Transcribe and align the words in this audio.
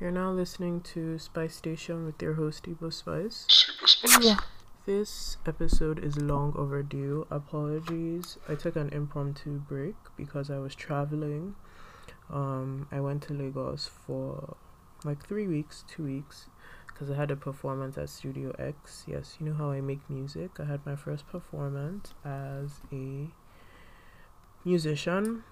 You're 0.00 0.10
now 0.10 0.30
listening 0.30 0.80
to 0.94 1.18
Spice 1.18 1.54
Station 1.54 2.06
with 2.06 2.22
your 2.22 2.32
host, 2.32 2.66
Ebo 2.66 2.88
Spice. 2.88 3.44
Super 3.48 3.86
Spice. 3.86 4.24
Yeah. 4.24 4.38
This 4.86 5.36
episode 5.44 6.02
is 6.02 6.16
long 6.16 6.54
overdue. 6.56 7.26
Apologies. 7.30 8.38
I 8.48 8.54
took 8.54 8.76
an 8.76 8.88
impromptu 8.94 9.58
break 9.58 9.96
because 10.16 10.50
I 10.50 10.56
was 10.56 10.74
traveling. 10.74 11.54
Um, 12.30 12.88
I 12.90 13.00
went 13.00 13.24
to 13.24 13.34
Lagos 13.34 13.90
for 14.06 14.56
like 15.04 15.26
three 15.26 15.46
weeks, 15.46 15.84
two 15.86 16.04
weeks, 16.04 16.46
because 16.86 17.10
I 17.10 17.16
had 17.16 17.30
a 17.30 17.36
performance 17.36 17.98
at 17.98 18.08
Studio 18.08 18.54
X. 18.58 19.04
Yes, 19.06 19.36
you 19.38 19.44
know 19.44 19.54
how 19.54 19.70
I 19.70 19.82
make 19.82 20.08
music. 20.08 20.52
I 20.58 20.64
had 20.64 20.86
my 20.86 20.96
first 20.96 21.28
performance 21.28 22.14
as 22.24 22.80
a 22.90 23.28
musician. 24.64 25.44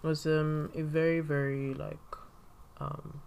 It 0.00 0.06
was 0.06 0.26
um 0.26 0.70
a 0.76 0.82
very 0.82 1.18
very 1.18 1.74
like 1.74 1.98
um 2.78 3.22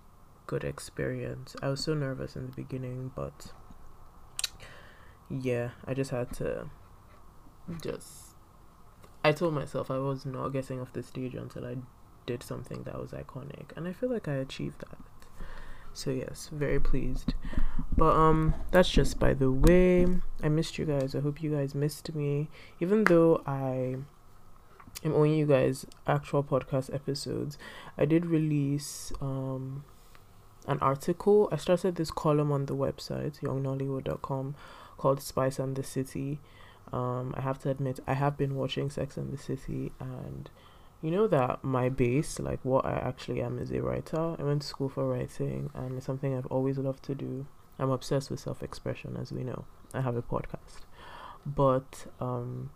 good 0.49 0.63
experience. 0.63 1.55
I 1.61 1.69
was 1.69 1.83
so 1.83 1.93
nervous 1.93 2.35
in 2.35 2.47
the 2.47 2.51
beginning, 2.51 3.11
but 3.15 3.53
yeah, 5.29 5.69
I 5.85 5.93
just 5.93 6.09
had 6.09 6.33
to 6.37 6.71
just. 7.83 8.35
I 9.23 9.31
told 9.31 9.53
myself 9.53 9.91
I 9.91 9.99
was 9.99 10.25
not 10.25 10.49
getting 10.49 10.81
off 10.81 10.91
the 10.91 11.03
stage 11.03 11.35
until 11.35 11.67
I 11.67 11.75
did 12.25 12.41
something 12.41 12.81
that 12.83 12.99
was 12.99 13.11
iconic, 13.11 13.77
and 13.77 13.87
I 13.87 13.93
feel 13.93 14.09
like 14.09 14.27
I 14.27 14.33
achieved 14.33 14.79
that. 14.79 14.97
So 15.93 16.09
yes, 16.09 16.49
very 16.51 16.79
pleased. 16.79 17.35
But 17.95 18.15
um, 18.15 18.55
that's 18.71 18.89
just 18.89 19.19
by 19.19 19.35
the 19.35 19.51
way. 19.51 20.07
I 20.41 20.49
missed 20.49 20.79
you 20.79 20.85
guys. 20.85 21.13
I 21.13 21.19
hope 21.19 21.43
you 21.43 21.51
guys 21.51 21.75
missed 21.75 22.15
me. 22.15 22.49
Even 22.79 23.03
though 23.03 23.43
I 23.45 23.97
am 25.03 25.13
owing 25.13 25.35
you 25.35 25.45
guys 25.45 25.85
actual 26.07 26.43
podcast 26.43 26.91
episodes, 26.91 27.59
I 27.99 28.05
did 28.05 28.25
release 28.25 29.13
um 29.21 29.83
an 30.69 30.79
article. 30.79 31.49
I 31.51 31.57
started 31.57 31.95
this 31.95 32.11
column 32.11 32.51
on 32.51 32.67
the 32.67 32.75
website, 32.75 33.41
youngnollywood.com, 33.41 34.55
called 34.97 35.21
Spice 35.21 35.59
and 35.59 35.75
the 35.75 35.83
City. 35.83 36.39
Um, 36.93 37.33
I 37.35 37.41
have 37.41 37.59
to 37.59 37.69
admit, 37.69 37.99
I 38.07 38.13
have 38.13 38.37
been 38.37 38.55
watching 38.55 38.89
Sex 38.89 39.17
and 39.17 39.33
the 39.33 39.37
City, 39.37 39.91
and 39.99 40.49
you 41.01 41.11
know 41.11 41.27
that 41.27 41.63
my 41.63 41.89
base, 41.89 42.39
like 42.39 42.59
what 42.63 42.85
I 42.85 42.93
actually 42.93 43.41
am, 43.41 43.57
is 43.59 43.71
a 43.71 43.81
writer. 43.81 44.35
I 44.39 44.43
went 44.43 44.61
to 44.61 44.67
school 44.67 44.89
for 44.89 45.07
writing, 45.07 45.71
and 45.73 45.97
it's 45.97 46.05
something 46.05 46.37
I've 46.37 46.45
always 46.47 46.77
loved 46.77 47.03
to 47.05 47.15
do. 47.15 47.47
I'm 47.79 47.89
obsessed 47.89 48.29
with 48.29 48.39
self 48.39 48.61
expression, 48.61 49.17
as 49.19 49.31
we 49.31 49.43
know. 49.43 49.65
I 49.93 50.01
have 50.01 50.15
a 50.15 50.21
podcast. 50.21 50.81
But, 51.45 52.05
um, 52.19 52.69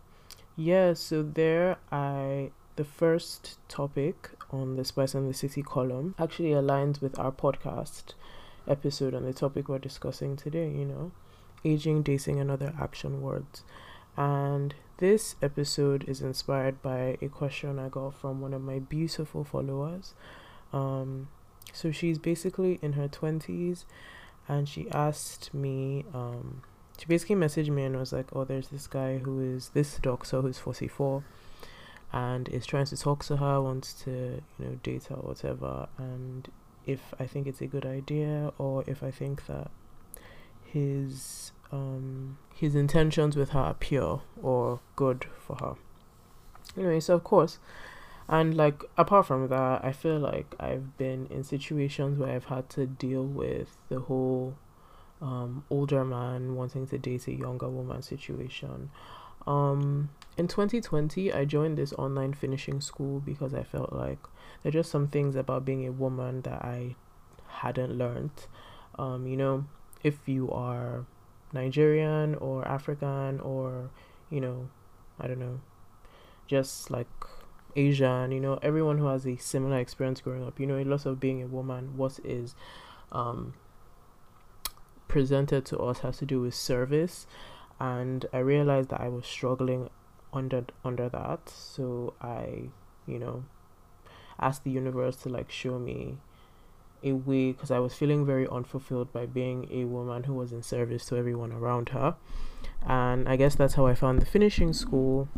yeah, 0.56 0.94
so 0.94 1.22
there 1.22 1.78
I 1.92 2.52
the 2.76 2.84
first 2.84 3.60
topic 3.68 4.32
on 4.54 4.76
the 4.78 4.86
Spice 4.86 5.16
and 5.16 5.30
the 5.30 5.34
City 5.34 5.64
column 5.64 6.14
actually 6.20 6.52
aligns 6.52 7.02
with 7.02 7.18
our 7.18 7.32
podcast 7.32 8.14
episode 8.68 9.14
on 9.14 9.24
the 9.26 9.34
topic 9.34 9.68
we're 9.68 9.80
discussing 9.80 10.38
today, 10.38 10.70
you 10.70 10.86
know, 10.86 11.12
aging, 11.66 12.04
dating, 12.04 12.40
and 12.40 12.52
other 12.52 12.74
action 12.80 13.22
words. 13.22 13.64
And 14.16 14.76
this 14.98 15.36
episode 15.42 16.08
is 16.08 16.22
inspired 16.22 16.82
by 16.82 17.18
a 17.22 17.28
question 17.28 17.80
I 17.80 17.90
got 17.90 18.14
from 18.14 18.42
one 18.42 18.54
of 18.54 18.62
my 18.62 18.80
beautiful 18.80 19.44
followers. 19.44 20.14
Um, 20.72 21.30
so 21.74 21.92
she's 21.92 22.20
basically 22.20 22.80
in 22.82 22.94
her 22.94 23.08
20s 23.08 23.86
and 24.48 24.70
she 24.70 24.90
asked 24.92 25.54
me, 25.54 26.06
um, 26.14 26.62
she 27.00 27.06
basically 27.08 27.36
messaged 27.36 27.70
me 27.70 27.84
and 27.84 27.98
was 27.98 28.14
like, 28.14 28.28
Oh, 28.34 28.44
there's 28.44 28.68
this 28.68 28.86
guy 28.86 29.18
who 29.18 29.40
is 29.56 29.70
this 29.70 29.98
doctor 29.98 30.42
who's 30.42 30.60
44 30.60 31.24
and 32.14 32.48
is 32.50 32.66
trying 32.66 32.86
to 32.86 32.96
talk 32.96 33.26
to 33.26 33.38
her, 33.38 33.60
wants 33.60 33.92
to, 34.04 34.42
you 34.60 34.66
know, 34.66 34.80
date 34.84 35.06
her 35.06 35.16
whatever, 35.16 35.88
and 35.98 36.50
if 36.86 37.14
I 37.20 37.26
think 37.26 37.48
it's 37.48 37.62
a 37.62 37.68
good 37.68 37.86
idea 37.86 38.54
or 38.58 38.84
if 38.88 39.02
I 39.04 39.10
think 39.12 39.48
that 39.48 39.72
his 40.64 41.52
um 41.72 42.38
his 42.54 42.76
intentions 42.76 43.36
with 43.36 43.50
her 43.50 43.60
are 43.60 43.74
pure 43.74 44.22
or 44.42 44.80
good 44.96 45.26
for 45.40 45.56
her. 45.58 45.76
Anyway, 46.78 47.00
so 47.00 47.16
of 47.16 47.24
course, 47.24 47.58
and 48.28 48.56
like 48.56 48.84
apart 48.96 49.26
from 49.26 49.48
that, 49.48 49.84
I 49.84 49.92
feel 49.92 50.20
like 50.20 50.56
I've 50.60 50.98
been 50.98 51.28
in 51.28 51.44
situations 51.44 52.20
where 52.20 52.36
I've 52.36 52.46
had 52.46 52.70
to 52.72 52.86
deal 52.86 53.24
with 53.24 53.78
the 53.90 54.02
whole 54.02 54.56
um 55.22 55.64
older 55.70 56.04
man 56.06 56.56
wanting 56.56 56.86
to 56.88 56.98
date 57.00 57.28
a 57.28 57.34
younger 57.34 57.70
woman 57.70 58.04
situation. 58.04 58.92
Um 59.48 60.10
in 60.38 60.48
2020 60.48 61.32
i 61.32 61.46
joined 61.46 61.78
this 61.78 61.94
online 61.94 62.34
finishing 62.34 62.82
school 62.82 63.20
because 63.20 63.54
i 63.54 63.64
felt 63.64 63.94
like 63.94 64.20
there 64.62 64.70
are 64.70 64.72
just 64.72 64.92
some 64.92 65.08
things 65.08 65.36
about 65.36 65.66
being 65.66 65.86
a 65.86 65.92
woman 65.92 66.42
that 66.42 66.62
i 66.64 66.96
hadn't 67.48 67.98
learned. 67.98 68.48
Um, 68.98 69.28
you 69.28 69.38
know 69.38 69.66
if 70.04 70.28
you 70.28 70.52
are 70.52 71.06
nigerian 71.52 72.36
or 72.36 72.68
african 72.68 73.40
or 73.40 73.90
you 74.30 74.42
know 74.42 74.70
i 75.20 75.28
don't 75.28 75.40
know 75.40 75.62
just 76.48 76.92
like 76.92 77.08
asian 77.76 78.32
you 78.32 78.40
know 78.40 78.60
everyone 78.62 78.98
who 78.98 79.08
has 79.08 79.26
a 79.26 79.36
similar 79.38 79.80
experience 79.80 80.22
growing 80.22 80.44
up 80.44 80.60
you 80.60 80.66
know 80.68 80.78
a 80.78 80.84
lot 80.84 81.06
of 81.06 81.20
being 81.20 81.42
a 81.42 81.48
woman 81.48 81.96
what 81.96 82.20
is 82.24 82.56
um, 83.12 83.54
presented 85.08 85.64
to 85.66 85.78
us 85.78 86.00
has 86.00 86.18
to 86.18 86.26
do 86.26 86.42
with 86.42 86.56
service. 86.56 87.28
And 87.80 88.26
i 88.34 88.40
realized 88.40 88.90
that 88.90 89.02
i 89.02 89.08
was 89.08 89.26
struggling 89.26 89.90
under 90.34 90.66
under 90.84 91.10
that. 91.10 91.50
So 91.50 92.14
i 92.22 92.70
you 93.06 93.20
know 93.20 93.44
asked 94.40 94.64
the 94.64 94.72
universe 94.72 95.16
to 95.18 95.30
like 95.30 95.52
show 95.52 95.78
me 95.78 96.18
a 97.04 97.12
way 97.12 97.52
because 97.52 97.70
i 97.70 97.80
was 97.80 97.94
feeling 97.94 98.26
very 98.26 98.48
unfulfilled 98.48 99.12
by 99.12 99.26
being 99.26 99.68
a 99.72 99.84
woman 99.86 100.24
who 100.24 100.34
was 100.34 100.52
in 100.52 100.64
service 100.64 101.06
to 101.06 101.16
everyone 101.16 101.52
around 101.52 101.90
her. 101.90 102.16
And 102.86 103.28
i 103.28 103.36
guess 103.36 103.56
that's 103.56 103.76
how 103.76 103.86
i 103.86 103.94
found 103.96 104.22
the 104.22 104.26
finishing 104.26 104.74
school. 104.74 105.30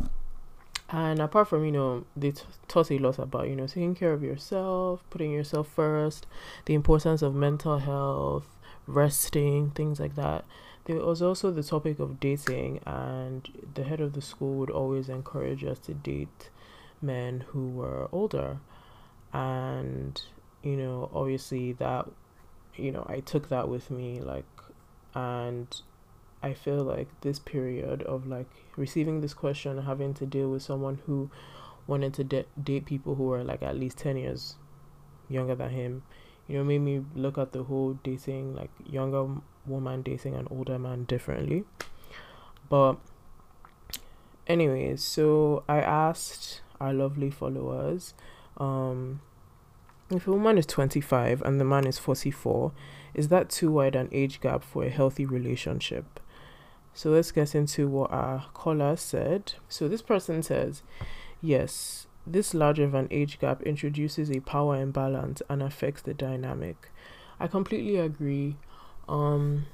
And 0.88 1.18
apart 1.20 1.48
from 1.48 1.64
you 1.64 1.72
know 1.72 2.04
they 2.16 2.30
t- 2.30 2.44
taught 2.68 2.92
a 2.92 2.98
lot 2.98 3.18
about 3.18 3.48
you 3.48 3.56
know 3.56 3.66
taking 3.66 3.96
care 3.96 4.12
of 4.12 4.22
yourself 4.22 5.02
putting 5.10 5.32
yourself 5.32 5.68
first 5.68 6.26
the 6.66 6.74
importance 6.74 7.22
of 7.22 7.34
mental 7.34 7.78
health 7.78 8.46
resting 8.86 9.70
things 9.72 9.98
like 9.98 10.14
that 10.14 10.44
there 10.86 11.04
was 11.04 11.20
also 11.20 11.50
the 11.50 11.62
topic 11.62 11.98
of 11.98 12.20
dating, 12.20 12.80
and 12.86 13.48
the 13.74 13.82
head 13.82 14.00
of 14.00 14.12
the 14.12 14.22
school 14.22 14.54
would 14.54 14.70
always 14.70 15.08
encourage 15.08 15.64
us 15.64 15.78
to 15.80 15.94
date 15.94 16.50
men 17.02 17.44
who 17.48 17.68
were 17.68 18.08
older. 18.12 18.58
And, 19.32 20.20
you 20.62 20.76
know, 20.76 21.10
obviously 21.12 21.72
that, 21.74 22.08
you 22.76 22.92
know, 22.92 23.04
I 23.08 23.20
took 23.20 23.48
that 23.48 23.68
with 23.68 23.90
me, 23.90 24.20
like, 24.20 24.44
and 25.14 25.66
I 26.42 26.54
feel 26.54 26.84
like 26.84 27.08
this 27.22 27.38
period 27.38 28.02
of 28.02 28.26
like 28.26 28.48
receiving 28.76 29.20
this 29.20 29.34
question, 29.34 29.82
having 29.82 30.14
to 30.14 30.26
deal 30.26 30.50
with 30.50 30.62
someone 30.62 31.00
who 31.06 31.30
wanted 31.86 32.14
to 32.14 32.24
de- 32.24 32.44
date 32.62 32.84
people 32.84 33.16
who 33.16 33.24
were 33.24 33.42
like 33.42 33.62
at 33.62 33.76
least 33.76 33.98
10 33.98 34.16
years 34.16 34.54
younger 35.28 35.54
than 35.54 35.70
him, 35.70 36.02
you 36.46 36.56
know, 36.56 36.64
made 36.64 36.80
me 36.80 37.04
look 37.14 37.38
at 37.38 37.52
the 37.52 37.64
whole 37.64 37.94
dating, 38.04 38.54
like 38.54 38.70
younger 38.88 39.26
woman 39.68 40.02
dating 40.02 40.34
an 40.34 40.48
older 40.50 40.78
man 40.78 41.04
differently. 41.04 41.64
But, 42.68 42.96
anyways, 44.46 45.02
so 45.02 45.64
I 45.68 45.78
asked 45.78 46.62
our 46.80 46.92
lovely 46.92 47.30
followers 47.30 48.14
um, 48.58 49.20
if 50.10 50.26
a 50.26 50.32
woman 50.32 50.56
is 50.56 50.66
25 50.66 51.42
and 51.42 51.60
the 51.60 51.64
man 51.64 51.86
is 51.86 51.98
44, 51.98 52.72
is 53.14 53.28
that 53.28 53.50
too 53.50 53.72
wide 53.72 53.96
an 53.96 54.08
age 54.12 54.40
gap 54.40 54.62
for 54.62 54.84
a 54.84 54.90
healthy 54.90 55.26
relationship? 55.26 56.20
So 56.94 57.10
let's 57.10 57.32
get 57.32 57.54
into 57.54 57.88
what 57.88 58.10
our 58.10 58.46
caller 58.54 58.96
said. 58.96 59.54
So 59.68 59.88
this 59.88 60.02
person 60.02 60.42
says, 60.42 60.82
yes, 61.40 62.06
this 62.26 62.54
large 62.54 62.78
of 62.78 62.94
an 62.94 63.08
age 63.10 63.38
gap 63.38 63.62
introduces 63.62 64.30
a 64.30 64.40
power 64.40 64.80
imbalance 64.80 65.42
and 65.48 65.62
affects 65.62 66.02
the 66.02 66.14
dynamic. 66.14 66.90
I 67.38 67.48
completely 67.48 67.96
agree. 67.96 68.56
Um, 69.08 69.66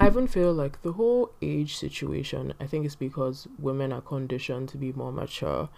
I 0.00 0.06
even 0.06 0.26
feel 0.26 0.52
like 0.52 0.82
the 0.82 0.92
whole 0.92 1.32
age 1.40 1.76
situation, 1.76 2.54
I 2.60 2.66
think 2.66 2.86
it's 2.86 2.96
because 2.96 3.46
women 3.58 3.92
are 3.92 4.00
conditioned 4.00 4.68
to 4.70 4.78
be 4.78 4.92
more 4.92 5.12
mature 5.12 5.68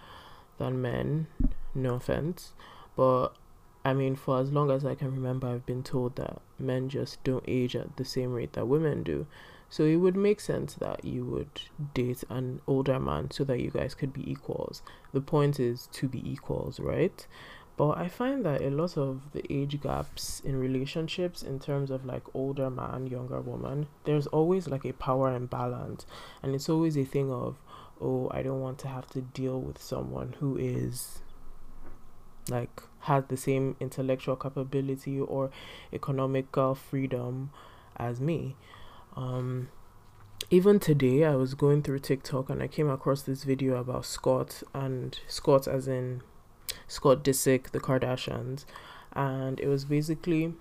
than 0.57 0.81
men. 0.81 1.27
No 1.73 1.95
offense. 1.95 2.53
But 2.95 3.35
I 3.83 3.93
mean, 3.93 4.15
for 4.15 4.39
as 4.39 4.51
long 4.51 4.71
as 4.71 4.83
I 4.85 4.95
can 4.95 5.11
remember, 5.13 5.47
I've 5.47 5.65
been 5.65 5.83
told 5.83 6.15
that 6.15 6.41
men 6.57 6.89
just 6.89 7.23
don't 7.23 7.43
age 7.47 7.75
at 7.75 7.97
the 7.97 8.05
same 8.05 8.33
rate 8.33 8.53
that 8.53 8.67
women 8.67 9.03
do. 9.03 9.27
So 9.69 9.83
it 9.83 9.97
would 9.97 10.15
make 10.15 10.39
sense 10.39 10.73
that 10.75 11.03
you 11.03 11.25
would 11.25 11.61
date 11.93 12.23
an 12.29 12.61
older 12.65 12.99
man 12.99 13.31
so 13.31 13.43
that 13.43 13.59
you 13.59 13.69
guys 13.71 13.93
could 13.93 14.13
be 14.13 14.29
equals. 14.29 14.81
The 15.11 15.21
point 15.21 15.59
is 15.59 15.87
to 15.93 16.07
be 16.07 16.27
equals, 16.27 16.79
right? 16.79 17.27
But 17.77 17.97
I 17.97 18.07
find 18.07 18.45
that 18.45 18.61
a 18.61 18.69
lot 18.69 18.97
of 18.97 19.31
the 19.33 19.43
age 19.49 19.81
gaps 19.81 20.41
in 20.45 20.55
relationships, 20.55 21.43
in 21.43 21.59
terms 21.59 21.91
of 21.91 22.05
like 22.05 22.23
older 22.33 22.69
man, 22.69 23.07
younger 23.07 23.41
woman, 23.41 23.87
there's 24.05 24.27
always 24.27 24.67
like 24.67 24.85
a 24.85 24.93
power 24.93 25.35
imbalance. 25.35 26.05
And 26.41 26.55
it's 26.55 26.69
always 26.69 26.97
a 26.97 27.03
thing 27.03 27.31
of, 27.31 27.57
oh, 27.99 28.29
I 28.31 28.43
don't 28.43 28.61
want 28.61 28.79
to 28.79 28.87
have 28.87 29.07
to 29.09 29.21
deal 29.21 29.59
with 29.59 29.81
someone 29.81 30.35
who 30.39 30.57
is 30.57 31.21
like 32.49 32.81
has 33.01 33.25
the 33.27 33.37
same 33.37 33.75
intellectual 33.79 34.35
capability 34.35 35.19
or 35.19 35.51
economical 35.91 36.75
freedom 36.75 37.51
as 37.97 38.21
me. 38.21 38.55
Um, 39.15 39.69
even 40.49 40.79
today, 40.79 41.23
I 41.25 41.35
was 41.35 41.55
going 41.55 41.81
through 41.81 41.99
TikTok 41.99 42.49
and 42.49 42.61
I 42.61 42.67
came 42.67 42.89
across 42.89 43.23
this 43.23 43.43
video 43.43 43.77
about 43.77 44.05
Scott 44.05 44.63
and 44.73 45.19
Scott, 45.27 45.67
as 45.67 45.87
in 45.87 46.21
Scott 46.87 47.23
Disick, 47.23 47.71
the 47.71 47.79
Kardashians, 47.79 48.65
and 49.13 49.59
it 49.59 49.67
was 49.67 49.85
basically 49.85 50.53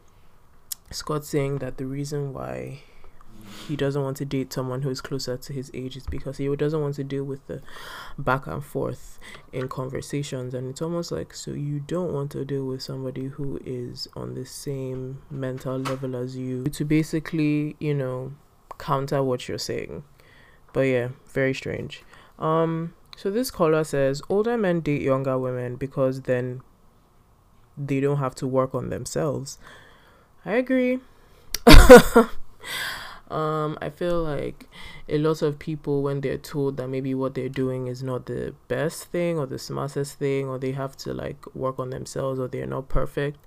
Scott 0.91 1.25
saying 1.25 1.59
that 1.59 1.77
the 1.77 1.87
reason 1.87 2.33
why 2.33 2.83
he 3.67 3.77
doesn't 3.77 4.03
want 4.03 4.17
to 4.19 4.25
date 4.25 4.53
someone 4.53 4.83
who 4.83 4.91
is 4.91 5.01
closer 5.01 5.37
to 5.37 5.53
his 5.53 5.71
age 5.75 5.97
is 5.97 6.07
because 6.07 6.39
he 6.39 6.55
doesn't 6.57 6.81
want 6.81 6.95
to 6.95 7.05
deal 7.05 7.25
with 7.25 7.47
the 7.47 7.63
back 8.19 8.47
and 8.47 8.65
forth 8.65 9.19
in 9.53 9.69
conversations. 9.69 10.55
And 10.55 10.69
it's 10.69 10.83
almost 10.83 11.13
like 11.13 11.35
so 11.35 11.53
you 11.53 11.81
don't 11.81 12.13
want 12.13 12.31
to 12.33 12.45
deal 12.45 12.67
with 12.67 12.83
somebody 12.83 13.27
who 13.27 13.61
is 13.65 14.09
on 14.15 14.35
the 14.35 14.45
same 14.45 15.23
mental 15.31 15.79
level 15.79 16.17
as 16.17 16.37
you 16.37 16.65
to 16.65 16.85
basically 16.85 17.77
you 17.79 17.95
know 17.95 18.33
counter 18.79 19.23
what 19.23 19.49
you're 19.49 19.59
saying. 19.59 20.05
But 20.73 20.83
yeah 20.83 21.09
very 21.29 21.55
strange. 21.55 22.03
Um 22.39 22.95
so 23.17 23.31
this 23.31 23.51
caller 23.51 23.85
says 23.85 24.23
older 24.29 24.57
men 24.57 24.81
date 24.81 25.03
younger 25.03 25.39
women 25.39 25.77
because 25.77 26.23
then 26.23 26.61
they 27.77 28.01
don't 28.01 28.19
have 28.19 28.35
to 28.37 28.47
work 28.47 28.75
on 28.75 28.91
themselves. 28.91 29.59
I 30.45 30.55
agree. 30.55 31.01
Um 33.31 33.79
i 33.81 33.89
feel 33.89 34.23
like 34.23 34.69
a 35.09 35.17
lot 35.17 35.41
of 35.41 35.59
people 35.59 36.03
when 36.03 36.21
they're 36.21 36.37
told 36.37 36.77
that 36.77 36.89
maybe 36.89 37.15
what 37.15 37.35
they're 37.35 37.49
doing 37.49 37.87
is 37.87 38.03
not 38.03 38.27
the 38.27 38.55
best 38.69 39.05
thing 39.07 39.39
or 39.39 39.47
the 39.47 39.59
smartest 39.59 40.19
thing 40.19 40.47
or 40.47 40.59
they 40.59 40.73
have 40.73 40.95
to 40.99 41.15
like 41.15 41.55
work 41.55 41.79
on 41.79 41.89
themselves 41.91 42.39
or 42.39 42.49
they're 42.49 42.67
not 42.67 42.89
perfect 42.89 43.39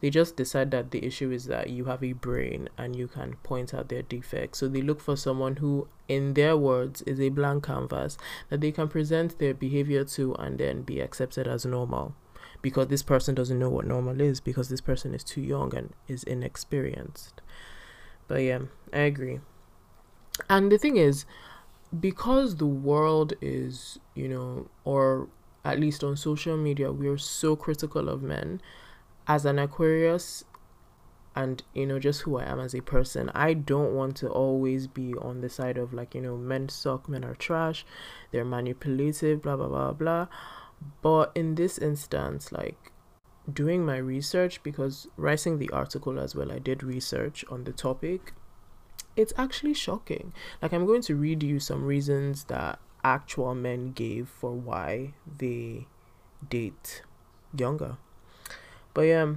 they 0.00 0.10
just 0.10 0.36
decide 0.36 0.70
that 0.70 0.90
the 0.90 1.04
issue 1.04 1.30
is 1.30 1.44
that 1.46 1.70
you 1.70 1.84
have 1.86 2.02
a 2.02 2.12
brain 2.12 2.68
and 2.78 2.96
you 2.96 3.06
can 3.06 3.34
point 3.42 3.74
out 3.74 3.88
their 3.88 4.02
defects 4.02 4.58
so 4.58 4.68
they 4.68 4.82
look 4.82 5.00
for 5.00 5.16
someone 5.16 5.56
who 5.56 5.86
in 6.08 6.34
their 6.34 6.56
words 6.56 7.02
is 7.02 7.20
a 7.20 7.28
blank 7.28 7.64
canvas 7.64 8.16
that 8.48 8.60
they 8.60 8.72
can 8.72 8.88
present 8.88 9.38
their 9.38 9.54
behavior 9.54 10.04
to 10.04 10.34
and 10.34 10.58
then 10.58 10.82
be 10.82 11.00
accepted 11.00 11.46
as 11.46 11.64
normal 11.64 12.14
because 12.62 12.88
this 12.88 13.02
person 13.02 13.34
doesn't 13.34 13.58
know 13.58 13.70
what 13.70 13.86
normal 13.86 14.20
is 14.20 14.40
because 14.40 14.68
this 14.68 14.80
person 14.80 15.14
is 15.14 15.24
too 15.24 15.40
young 15.40 15.74
and 15.74 15.92
is 16.08 16.24
inexperienced 16.24 17.40
but 18.30 18.42
yeah, 18.42 18.60
I 18.92 18.98
agree. 18.98 19.40
And 20.48 20.70
the 20.70 20.78
thing 20.78 20.96
is, 20.96 21.24
because 21.98 22.56
the 22.58 22.66
world 22.66 23.32
is, 23.40 23.98
you 24.14 24.28
know, 24.28 24.68
or 24.84 25.26
at 25.64 25.80
least 25.80 26.04
on 26.04 26.16
social 26.16 26.56
media, 26.56 26.92
we 26.92 27.08
are 27.08 27.18
so 27.18 27.56
critical 27.56 28.08
of 28.08 28.22
men. 28.22 28.60
As 29.26 29.44
an 29.44 29.58
Aquarius, 29.58 30.44
and 31.36 31.62
you 31.74 31.86
know, 31.86 31.98
just 31.98 32.22
who 32.22 32.38
I 32.38 32.44
am 32.44 32.58
as 32.58 32.74
a 32.74 32.80
person, 32.80 33.30
I 33.34 33.54
don't 33.54 33.94
want 33.94 34.16
to 34.16 34.28
always 34.28 34.86
be 34.86 35.14
on 35.14 35.40
the 35.40 35.48
side 35.48 35.78
of 35.78 35.92
like, 35.92 36.14
you 36.14 36.20
know, 36.20 36.36
men 36.36 36.68
suck, 36.68 37.08
men 37.08 37.24
are 37.24 37.34
trash, 37.34 37.86
they're 38.30 38.44
manipulative, 38.44 39.42
blah, 39.42 39.56
blah, 39.56 39.68
blah, 39.68 39.92
blah. 39.92 40.26
But 41.02 41.32
in 41.34 41.54
this 41.54 41.78
instance, 41.78 42.52
like, 42.52 42.92
doing 43.52 43.84
my 43.84 43.96
research 43.96 44.62
because 44.62 45.06
writing 45.16 45.58
the 45.58 45.70
article 45.70 46.18
as 46.18 46.34
well, 46.34 46.50
I 46.50 46.58
did 46.58 46.82
research 46.82 47.44
on 47.50 47.64
the 47.64 47.72
topic. 47.72 48.32
It's 49.16 49.32
actually 49.36 49.74
shocking. 49.74 50.32
Like, 50.62 50.72
I'm 50.72 50.86
going 50.86 51.02
to 51.02 51.16
read 51.16 51.42
you 51.42 51.60
some 51.60 51.84
reasons 51.84 52.44
that 52.44 52.78
actual 53.04 53.54
men 53.54 53.92
gave 53.92 54.28
for 54.28 54.52
why 54.52 55.14
they 55.38 55.86
date 56.48 57.02
younger. 57.56 57.98
But 58.94 59.02
yeah, 59.02 59.34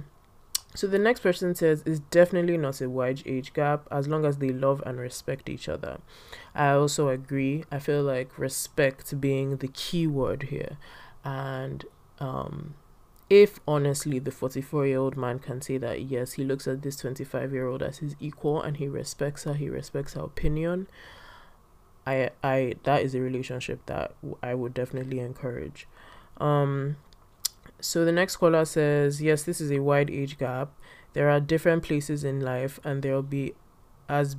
so 0.74 0.86
the 0.86 0.98
next 0.98 1.20
person 1.20 1.54
says 1.54 1.82
it's 1.86 2.00
definitely 2.00 2.56
not 2.56 2.80
a 2.80 2.90
wide 2.90 3.22
age 3.26 3.52
gap 3.52 3.86
as 3.90 4.08
long 4.08 4.24
as 4.24 4.38
they 4.38 4.50
love 4.50 4.82
and 4.84 4.98
respect 4.98 5.48
each 5.48 5.68
other. 5.68 5.98
I 6.54 6.70
also 6.70 7.08
agree. 7.08 7.64
I 7.70 7.78
feel 7.78 8.02
like 8.02 8.38
respect 8.38 9.20
being 9.20 9.58
the 9.58 9.68
key 9.68 10.06
word 10.06 10.44
here. 10.44 10.76
And 11.24 11.84
um 12.18 12.74
if 13.30 13.58
honestly 13.66 14.18
the 14.18 14.30
44 14.30 14.86
year 14.86 14.98
old 14.98 15.16
man 15.16 15.38
can 15.38 15.60
say 15.60 15.78
that 15.78 16.02
yes 16.02 16.34
he 16.34 16.44
looks 16.44 16.68
at 16.68 16.82
this 16.82 16.96
25 16.96 17.52
year 17.52 17.66
old 17.66 17.82
as 17.82 17.98
his 17.98 18.14
equal 18.20 18.60
and 18.60 18.76
he 18.76 18.86
respects 18.86 19.44
her 19.44 19.54
he 19.54 19.68
respects 19.68 20.12
her 20.12 20.20
opinion 20.20 20.86
i 22.06 22.30
i 22.42 22.74
that 22.82 23.02
is 23.02 23.14
a 23.14 23.20
relationship 23.20 23.80
that 23.86 24.14
i 24.42 24.54
would 24.54 24.74
definitely 24.74 25.18
encourage 25.18 25.88
um 26.36 26.96
so 27.84 28.04
the 28.04 28.12
next 28.12 28.36
caller 28.36 28.64
says 28.64 29.20
yes 29.22 29.42
this 29.42 29.60
is 29.60 29.70
a 29.70 29.78
wide 29.80 30.10
age 30.10 30.38
gap 30.38 30.72
there 31.12 31.30
are 31.30 31.40
different 31.40 31.82
places 31.82 32.24
in 32.24 32.40
life 32.40 32.80
and 32.84 33.02
there'll 33.02 33.22
be 33.22 33.54
as 34.08 34.36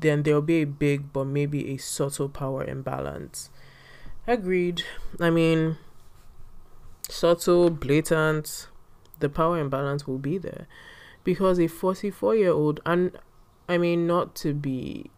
then 0.00 0.22
there'll 0.22 0.42
be 0.42 0.62
a 0.62 0.66
big 0.66 1.12
but 1.12 1.24
maybe 1.24 1.70
a 1.70 1.76
subtle 1.76 2.28
power 2.28 2.64
imbalance 2.64 3.50
agreed 4.26 4.82
i 5.20 5.30
mean 5.30 5.76
subtle, 7.08 7.70
blatant, 7.70 8.68
the 9.18 9.28
power 9.28 9.58
imbalance 9.58 10.06
will 10.06 10.18
be 10.18 10.38
there. 10.38 10.66
Because 11.24 11.58
a 11.58 11.66
44 11.66 12.36
year 12.36 12.50
old, 12.50 12.80
and 12.86 13.18
I 13.68 13.78
mean, 13.78 14.06
not 14.06 14.34
to 14.36 14.54
be 14.54 15.10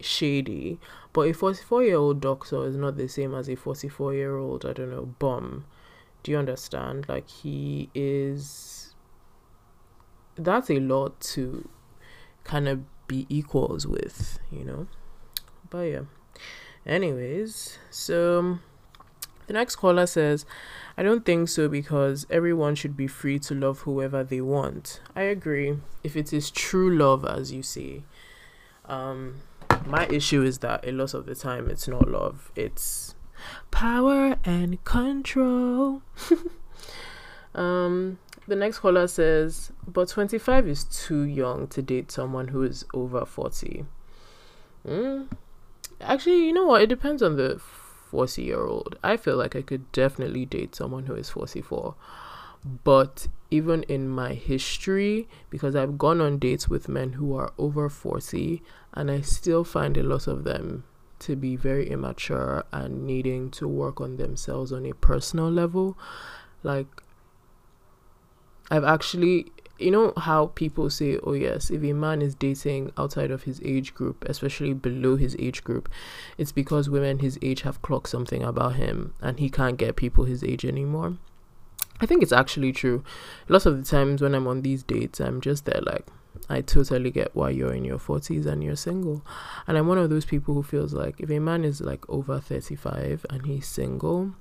shady, 0.00 0.78
but 1.12 1.22
a 1.22 1.32
44 1.32 1.84
year 1.84 1.96
old 1.96 2.20
doctor 2.20 2.66
is 2.66 2.76
not 2.76 2.96
the 2.96 3.08
same 3.08 3.34
as 3.34 3.48
a 3.48 3.54
44 3.54 4.14
year 4.14 4.36
old, 4.36 4.66
I 4.66 4.72
don't 4.72 4.90
know, 4.90 5.06
bum. 5.18 5.66
Do 6.26 6.32
you 6.32 6.38
understand? 6.38 7.08
Like, 7.08 7.30
he 7.30 7.88
is. 7.94 8.96
That's 10.34 10.68
a 10.70 10.80
lot 10.80 11.20
to 11.20 11.68
kind 12.42 12.66
of 12.66 12.80
be 13.06 13.26
equals 13.28 13.86
with, 13.86 14.40
you 14.50 14.64
know? 14.64 14.88
But 15.70 15.82
yeah. 15.82 16.00
Anyways, 16.84 17.78
so 17.90 18.58
the 19.46 19.52
next 19.52 19.76
caller 19.76 20.04
says, 20.04 20.44
I 20.96 21.04
don't 21.04 21.24
think 21.24 21.48
so 21.48 21.68
because 21.68 22.26
everyone 22.28 22.74
should 22.74 22.96
be 22.96 23.06
free 23.06 23.38
to 23.38 23.54
love 23.54 23.82
whoever 23.82 24.24
they 24.24 24.40
want. 24.40 25.00
I 25.14 25.22
agree. 25.22 25.78
If 26.02 26.16
it 26.16 26.32
is 26.32 26.50
true 26.50 26.92
love, 26.92 27.24
as 27.24 27.52
you 27.52 27.62
say. 27.62 28.02
Um, 28.86 29.42
my 29.86 30.08
issue 30.08 30.42
is 30.42 30.58
that 30.58 30.84
a 30.84 30.90
lot 30.90 31.14
of 31.14 31.26
the 31.26 31.36
time 31.36 31.70
it's 31.70 31.86
not 31.86 32.08
love, 32.08 32.50
it's 32.56 33.14
power 33.70 34.36
and 34.44 34.82
control. 34.84 36.02
um, 37.54 38.18
the 38.48 38.56
next 38.56 38.78
caller 38.78 39.06
says, 39.06 39.72
but 39.86 40.08
25 40.08 40.68
is 40.68 40.84
too 40.84 41.22
young 41.22 41.66
to 41.68 41.82
date 41.82 42.10
someone 42.10 42.48
who 42.48 42.62
is 42.62 42.84
over 42.94 43.24
40. 43.24 43.84
Mm. 44.86 45.28
Actually, 46.00 46.46
you 46.46 46.52
know 46.52 46.66
what? 46.66 46.82
It 46.82 46.88
depends 46.88 47.22
on 47.22 47.36
the 47.36 47.60
40 48.10 48.42
year 48.42 48.64
old. 48.64 48.98
I 49.02 49.16
feel 49.16 49.36
like 49.36 49.56
I 49.56 49.62
could 49.62 49.90
definitely 49.92 50.46
date 50.46 50.74
someone 50.74 51.06
who 51.06 51.14
is 51.14 51.30
44. 51.30 51.94
But 52.84 53.28
even 53.50 53.84
in 53.84 54.08
my 54.08 54.34
history, 54.34 55.28
because 55.50 55.76
I've 55.76 55.98
gone 55.98 56.20
on 56.20 56.38
dates 56.38 56.68
with 56.68 56.88
men 56.88 57.14
who 57.14 57.36
are 57.36 57.52
over 57.58 57.88
40, 57.88 58.62
and 58.94 59.10
I 59.10 59.20
still 59.20 59.64
find 59.64 59.96
a 59.96 60.02
lot 60.02 60.26
of 60.26 60.44
them 60.44 60.84
to 61.20 61.36
be 61.36 61.56
very 61.56 61.88
immature 61.88 62.64
and 62.72 63.06
needing 63.06 63.50
to 63.52 63.66
work 63.66 64.00
on 64.00 64.16
themselves 64.16 64.72
on 64.72 64.86
a 64.86 64.94
personal 64.94 65.50
level. 65.50 65.96
Like, 66.62 66.88
I've 68.70 68.84
actually 68.84 69.52
you 69.78 69.90
know 69.90 70.12
how 70.16 70.46
people 70.54 70.88
say, 70.88 71.18
oh, 71.22 71.34
yes, 71.34 71.70
if 71.70 71.82
a 71.82 71.92
man 71.92 72.22
is 72.22 72.34
dating 72.34 72.92
outside 72.96 73.30
of 73.30 73.42
his 73.42 73.60
age 73.62 73.94
group, 73.94 74.24
especially 74.26 74.72
below 74.72 75.16
his 75.16 75.36
age 75.38 75.62
group, 75.64 75.88
it's 76.38 76.52
because 76.52 76.88
women 76.88 77.18
his 77.18 77.38
age 77.42 77.62
have 77.62 77.82
clocked 77.82 78.08
something 78.08 78.42
about 78.42 78.76
him 78.76 79.14
and 79.20 79.38
he 79.38 79.50
can't 79.50 79.76
get 79.76 79.96
people 79.96 80.24
his 80.24 80.42
age 80.42 80.64
anymore. 80.64 81.18
I 82.00 82.06
think 82.06 82.22
it's 82.22 82.32
actually 82.32 82.72
true. 82.72 83.04
Lots 83.48 83.66
of 83.66 83.76
the 83.76 83.84
times 83.84 84.22
when 84.22 84.34
I'm 84.34 84.46
on 84.46 84.62
these 84.62 84.82
dates, 84.82 85.20
I'm 85.20 85.40
just 85.40 85.64
there 85.64 85.80
like, 85.84 86.06
I 86.48 86.60
totally 86.60 87.10
get 87.10 87.34
why 87.34 87.50
you're 87.50 87.72
in 87.72 87.84
your 87.84 87.98
40s 87.98 88.46
and 88.46 88.62
you're 88.62 88.76
single. 88.76 89.24
And 89.66 89.76
I'm 89.76 89.86
one 89.86 89.98
of 89.98 90.10
those 90.10 90.24
people 90.24 90.54
who 90.54 90.62
feels 90.62 90.92
like 90.92 91.20
if 91.20 91.30
a 91.30 91.38
man 91.38 91.64
is 91.64 91.80
like 91.80 92.08
over 92.08 92.40
35 92.40 93.26
and 93.30 93.46
he's 93.46 93.66
single, 93.66 94.34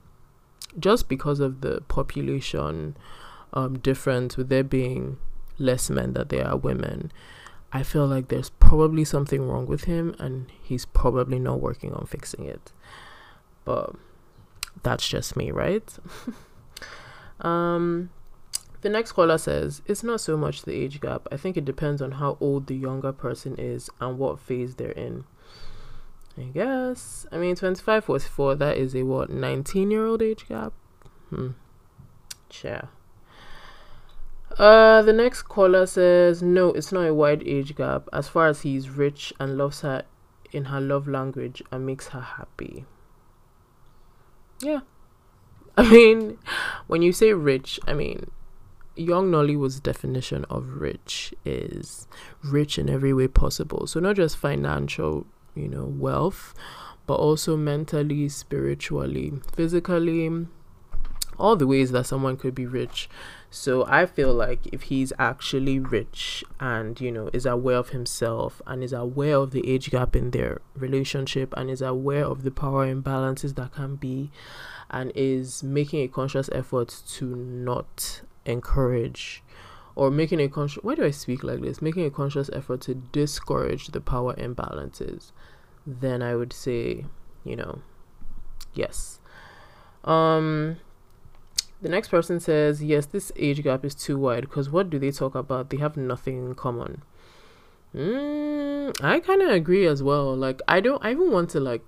just 0.78 1.08
because 1.08 1.40
of 1.40 1.62
the 1.62 1.82
population 1.88 2.98
um, 3.54 3.80
difference 3.80 4.38
with 4.38 4.50
there 4.50 4.64
being 4.64 5.18
less 5.58 5.90
men 5.90 6.14
that 6.14 6.30
there 6.30 6.48
are 6.48 6.58
women, 6.58 7.12
I 7.72 7.84
feel 7.84 8.08
like 8.08 8.28
there's 8.28 8.50
probably 8.50 9.04
something 9.04 9.48
wrong 9.48 9.66
with 9.66 9.86
him 9.86 10.16
and 10.20 10.52
he's 10.62 10.86
probably 10.86 11.40
not 11.40 11.62
working 11.62 11.94
on 11.94 12.06
fixing 12.06 12.46
it. 12.46 12.72
But 13.64 13.96
that's 14.84 15.08
just 15.08 15.36
me, 15.36 15.52
right? 15.52 15.98
um 17.42 18.10
the 18.86 18.92
next 18.92 19.14
caller 19.14 19.40
says 19.40 19.82
it's 19.88 20.04
not 20.04 20.22
so 20.22 20.38
much 20.38 20.62
the 20.62 20.72
age 20.72 21.02
gap. 21.02 21.28
I 21.32 21.38
think 21.38 21.58
it 21.58 21.66
depends 21.66 22.04
on 22.04 22.12
how 22.12 22.38
old 22.40 22.68
the 22.68 22.76
younger 22.76 23.12
person 23.12 23.56
is 23.58 23.90
and 24.00 24.20
what 24.20 24.40
phase 24.40 24.76
they're 24.76 24.92
in. 24.92 25.24
I 26.38 26.44
guess. 26.44 27.26
I 27.32 27.40
mean 27.40 27.56
25 27.56 28.06
44 28.06 28.54
that 28.58 28.78
is 28.78 28.94
a 28.94 29.02
what 29.02 29.32
19 29.32 29.90
year 29.90 30.06
old 30.06 30.22
age 30.22 30.48
gap? 30.48 30.72
Hmm. 31.32 31.54
Yeah. 32.64 32.84
Uh, 34.56 35.02
the 35.02 35.14
next 35.14 35.42
caller 35.42 35.88
says, 35.88 36.44
no, 36.44 36.70
it's 36.70 36.92
not 36.92 37.08
a 37.08 37.14
wide 37.14 37.42
age 37.42 37.76
gap. 37.76 38.08
As 38.14 38.28
far 38.28 38.50
as 38.50 38.62
he's 38.62 38.92
rich 38.92 39.34
and 39.40 39.58
loves 39.58 39.82
her 39.82 40.04
in 40.52 40.66
her 40.66 40.80
love 40.80 41.08
language 41.08 41.64
and 41.72 41.88
makes 41.88 42.10
her 42.10 42.22
happy. 42.22 42.86
Yeah. 44.62 44.82
I 45.76 45.90
mean, 45.90 46.38
when 46.86 47.02
you 47.02 47.12
say 47.12 47.34
rich, 47.34 47.80
I 47.88 47.96
mean, 47.96 48.30
young 48.96 49.32
Nollywood's 49.32 49.80
definition 49.80 50.46
of 50.50 50.82
rich 50.82 51.34
is 51.44 52.08
rich 52.44 52.78
in 52.78 52.90
every 52.90 53.14
way 53.14 53.28
possible. 53.28 53.88
So 53.88 54.00
not 54.00 54.16
just 54.16 54.38
financial, 54.38 55.26
you 55.54 55.68
know, 55.68 55.86
wealth, 55.86 56.54
but 57.08 57.16
also 57.16 57.56
mentally, 57.56 58.30
spiritually, 58.30 59.34
physically, 59.54 60.48
all 61.38 61.56
the 61.56 61.68
ways 61.68 61.92
that 61.92 62.06
someone 62.06 62.38
could 62.38 62.56
be 62.56 62.66
rich. 62.66 63.10
So 63.50 63.86
I 63.88 64.06
feel 64.06 64.34
like 64.34 64.68
if 64.72 64.84
he's 64.84 65.14
actually 65.20 65.80
rich 65.80 66.44
and, 66.60 67.00
you 67.00 67.12
know, 67.12 67.30
is 67.34 67.46
aware 67.46 67.78
of 67.78 67.90
himself 67.90 68.62
and 68.66 68.84
is 68.84 68.94
aware 68.94 69.38
of 69.38 69.52
the 69.52 69.70
age 69.70 69.92
gap 69.92 70.16
in 70.16 70.32
their 70.32 70.62
relationship 70.76 71.54
and 71.56 71.70
is 71.70 71.82
aware 71.82 72.26
of 72.26 72.44
the 72.44 72.52
power 72.52 72.86
imbalances 72.86 73.56
that 73.56 73.74
can 73.74 73.96
be 73.96 74.32
and 74.90 75.12
is 75.16 75.64
making 75.64 76.02
a 76.04 76.08
conscious 76.08 76.50
effort 76.52 77.02
to 77.08 77.36
not 77.36 78.22
encourage 78.46 79.44
or 79.96 80.12
making 80.12 80.40
a 80.42 80.48
conscious 80.48 80.84
why 80.84 80.96
do 80.96 81.04
I 81.04 81.12
speak 81.12 81.44
like 81.44 81.62
this? 81.62 81.82
Making 81.82 82.06
a 82.06 82.12
conscious 82.12 82.50
effort 82.54 82.82
to 82.82 82.96
discourage 82.96 83.88
the 83.88 84.02
power 84.02 84.34
imbalances, 84.36 85.32
then 85.86 86.22
I 86.22 86.36
would 86.36 86.54
say, 86.54 87.06
you 87.44 87.56
know, 87.56 87.82
yes. 88.74 89.20
Um 90.04 90.78
the 91.82 91.90
next 91.90 92.10
person 92.10 92.40
says, 92.40 92.84
Yes, 92.84 93.06
this 93.06 93.32
age 93.36 93.64
gap 93.64 93.86
is 93.86 93.94
too 93.94 94.18
wide 94.18 94.42
because 94.42 94.70
what 94.70 94.90
do 94.90 94.98
they 94.98 95.12
talk 95.12 95.36
about? 95.36 95.70
They 95.70 95.78
have 95.78 95.98
nothing 95.98 96.38
in 96.38 96.56
common. 96.56 97.04
Mm, 97.96 99.04
I 99.04 99.20
kind 99.20 99.42
of 99.42 99.50
agree 99.50 99.86
as 99.86 100.04
well. 100.04 100.36
Like, 100.36 100.62
I 100.68 100.80
don't, 100.80 101.04
I 101.04 101.12
even 101.12 101.32
want 101.32 101.52
to, 101.52 101.60
like, 101.60 101.84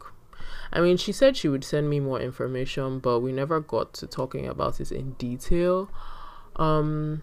I 0.71 0.81
mean, 0.81 0.97
she 0.97 1.11
said 1.11 1.35
she 1.35 1.49
would 1.49 1.63
send 1.63 1.89
me 1.89 1.99
more 1.99 2.19
information, 2.19 2.99
but 2.99 3.19
we 3.19 3.31
never 3.31 3.59
got 3.59 3.93
to 3.95 4.07
talking 4.07 4.47
about 4.47 4.79
it 4.79 4.91
in 4.91 5.13
detail. 5.13 5.89
Um, 6.57 7.21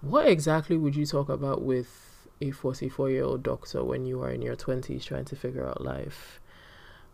what 0.00 0.26
exactly 0.26 0.76
would 0.76 0.96
you 0.96 1.06
talk 1.06 1.28
about 1.28 1.62
with 1.62 2.28
a 2.40 2.50
44 2.50 3.10
year 3.10 3.24
old 3.24 3.42
doctor 3.42 3.84
when 3.84 4.06
you 4.06 4.22
are 4.22 4.30
in 4.30 4.42
your 4.42 4.56
20s 4.56 5.04
trying 5.04 5.26
to 5.26 5.36
figure 5.36 5.66
out 5.68 5.82
life? 5.82 6.40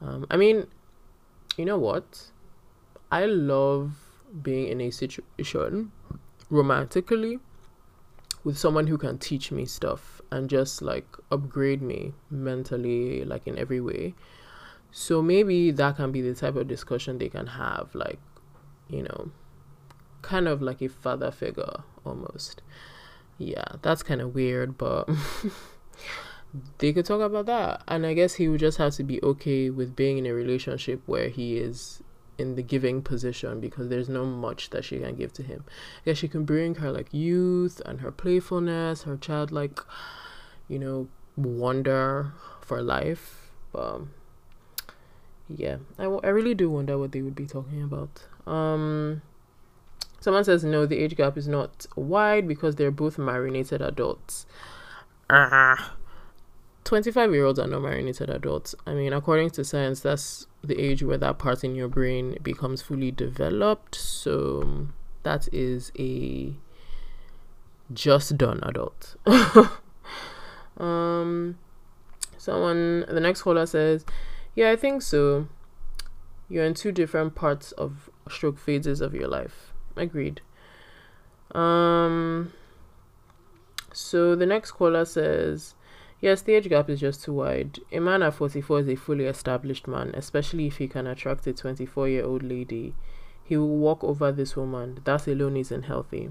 Um, 0.01 0.27
I 0.31 0.37
mean, 0.37 0.67
you 1.57 1.65
know 1.65 1.79
what? 1.79 2.31
I 3.11 3.27
love 3.27 3.93
being 4.43 4.69
in 4.69 4.81
a 4.81 4.91
situation 4.91 5.93
romantically 6.51 7.39
with 8.45 8.57
someone 8.57 8.87
who 8.87 8.99
can 8.99 9.19
teach 9.19 9.51
me 9.51 9.65
stuff 9.65 10.21
and 10.31 10.49
just 10.49 10.83
like 10.83 11.07
upgrade 11.31 11.83
me 11.83 12.13
mentally 12.31 13.25
like 13.25 13.47
in 13.47 13.59
every 13.59 13.81
way 13.81 14.15
so 14.93 15.21
maybe 15.21 15.71
that 15.71 15.97
can 15.97 16.13
be 16.13 16.21
the 16.21 16.35
type 16.35 16.55
of 16.55 16.69
discussion 16.69 17.19
they 17.19 17.29
can 17.29 17.47
have 17.47 17.93
like 17.95 18.21
you 18.89 19.03
know 19.03 19.31
kind 20.27 20.49
of 20.49 20.61
like 20.61 20.83
a 20.83 20.89
father 20.89 21.31
figure 21.31 21.83
almost 22.05 22.63
yeah 23.39 23.65
that's 23.83 24.03
kind 24.03 24.21
of 24.21 24.35
weird 24.35 24.77
but 24.77 25.09
they 26.79 26.93
could 26.93 27.05
talk 27.05 27.21
about 27.21 27.47
that 27.47 27.83
and 27.87 28.05
i 28.07 28.13
guess 28.13 28.35
he 28.35 28.49
would 28.49 28.61
just 28.61 28.79
have 28.79 28.93
to 28.95 29.03
be 29.03 29.23
okay 29.23 29.71
with 29.71 29.95
being 29.95 30.19
in 30.19 30.27
a 30.27 30.35
relationship 30.35 31.01
where 31.07 31.29
he 31.29 31.57
is 31.57 32.03
in 32.39 32.55
the 32.55 32.63
giving 32.63 33.03
position 33.03 33.61
because 33.61 33.89
there's 33.89 34.09
no 34.09 34.25
much 34.25 34.71
that 34.71 34.85
she 34.85 34.99
can 34.99 35.15
give 35.17 35.33
to 35.35 35.43
him. 35.43 35.65
Yeah, 36.05 36.15
she 36.15 36.29
can 36.29 36.45
bring 36.45 36.77
her 36.77 36.93
like 36.93 37.13
youth 37.13 37.81
and 37.87 38.01
her 38.01 38.11
playfulness, 38.11 39.03
her 39.03 39.17
childlike, 39.17 39.81
you 40.69 40.79
know, 40.79 41.09
wonder 41.37 42.33
for 42.61 42.83
life. 42.83 43.51
But 43.73 44.03
yeah, 45.49 45.77
I, 45.99 46.05
w- 46.05 46.21
I 46.23 46.29
really 46.29 46.55
do 46.55 46.71
wonder 46.71 46.99
what 46.99 47.13
they 47.13 47.23
would 47.23 47.35
be 47.35 47.47
talking 47.47 47.83
about. 47.83 48.25
Um, 48.47 49.23
someone 50.27 50.43
says 50.43 50.65
no, 50.65 50.87
the 50.87 50.99
age 50.99 51.17
gap 51.17 51.39
is 51.39 51.47
not 51.47 51.87
wide 51.95 52.49
because 52.49 52.75
they're 52.75 52.91
both 52.91 53.17
marinated 53.17 53.81
adults. 53.81 54.45
Ah. 55.31 55.95
25 56.83 57.31
year 57.33 57.45
olds 57.45 57.61
are 57.61 57.69
not 57.69 57.81
marinated 57.81 58.29
adults. 58.29 58.75
I 58.89 58.95
mean, 58.95 59.13
according 59.13 59.51
to 59.51 59.63
science, 59.63 60.01
that's 60.01 60.49
the 60.65 60.77
age 60.81 61.05
where 61.05 61.17
that 61.19 61.39
part 61.39 61.63
in 61.63 61.77
your 61.77 61.87
brain 61.87 62.39
becomes 62.43 62.83
fully 62.83 63.13
developed. 63.13 63.95
So 63.95 64.89
that 65.23 65.49
is 65.53 65.93
a 65.97 66.55
just 67.93 68.37
done 68.37 68.59
adult. 68.65 69.15
um, 70.77 71.57
someone, 72.37 73.05
the 73.09 73.21
next 73.21 73.43
caller 73.43 73.67
says, 73.67 74.05
Yeah, 74.57 74.73
I 74.73 74.77
think 74.77 75.03
so. 75.03 75.47
You're 76.49 76.65
in 76.65 76.75
two 76.75 76.91
different 76.91 77.37
parts 77.37 77.71
of 77.71 78.11
stroke 78.29 78.59
phases 78.59 79.01
of 79.01 79.15
your 79.15 79.29
life. 79.29 79.73
Agreed. 79.97 80.41
Um, 81.53 82.53
so 83.93 84.35
the 84.35 84.47
next 84.47 84.73
caller 84.73 85.05
says, 85.05 85.75
Yes, 86.21 86.43
the 86.43 86.55
age 86.55 86.69
gap 86.69 86.89
is 86.89 87.01
just 87.01 87.25
too 87.25 87.35
wide. 87.35 87.79
A 87.93 88.01
man 88.01 88.23
at 88.23 88.35
44 88.35 88.81
is 88.81 88.89
a 88.89 88.97
fully 88.97 89.27
established 89.27 89.87
man, 89.87 90.13
especially 90.15 90.67
if 90.67 90.79
he 90.79 90.89
can 90.89 91.07
attract 91.07 91.47
a 91.47 91.53
24 91.53 92.09
year 92.09 92.25
old 92.25 92.43
lady. 92.43 92.95
He 93.45 93.57
will 93.57 93.77
walk 93.77 94.03
over 94.03 94.33
this 94.33 94.57
woman. 94.57 95.01
That 95.05 95.27
alone 95.29 95.57
isn't 95.57 95.83
healthy. 95.83 96.31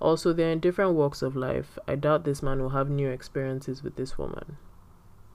Also, 0.00 0.32
they're 0.32 0.50
in 0.50 0.60
different 0.60 0.94
walks 0.94 1.22
of 1.22 1.36
life. 1.36 1.78
I 1.86 1.94
doubt 1.94 2.24
this 2.24 2.42
man 2.42 2.60
will 2.60 2.70
have 2.70 2.90
new 2.90 3.08
experiences 3.08 3.82
with 3.82 3.96
this 3.96 4.18
woman. 4.18 4.56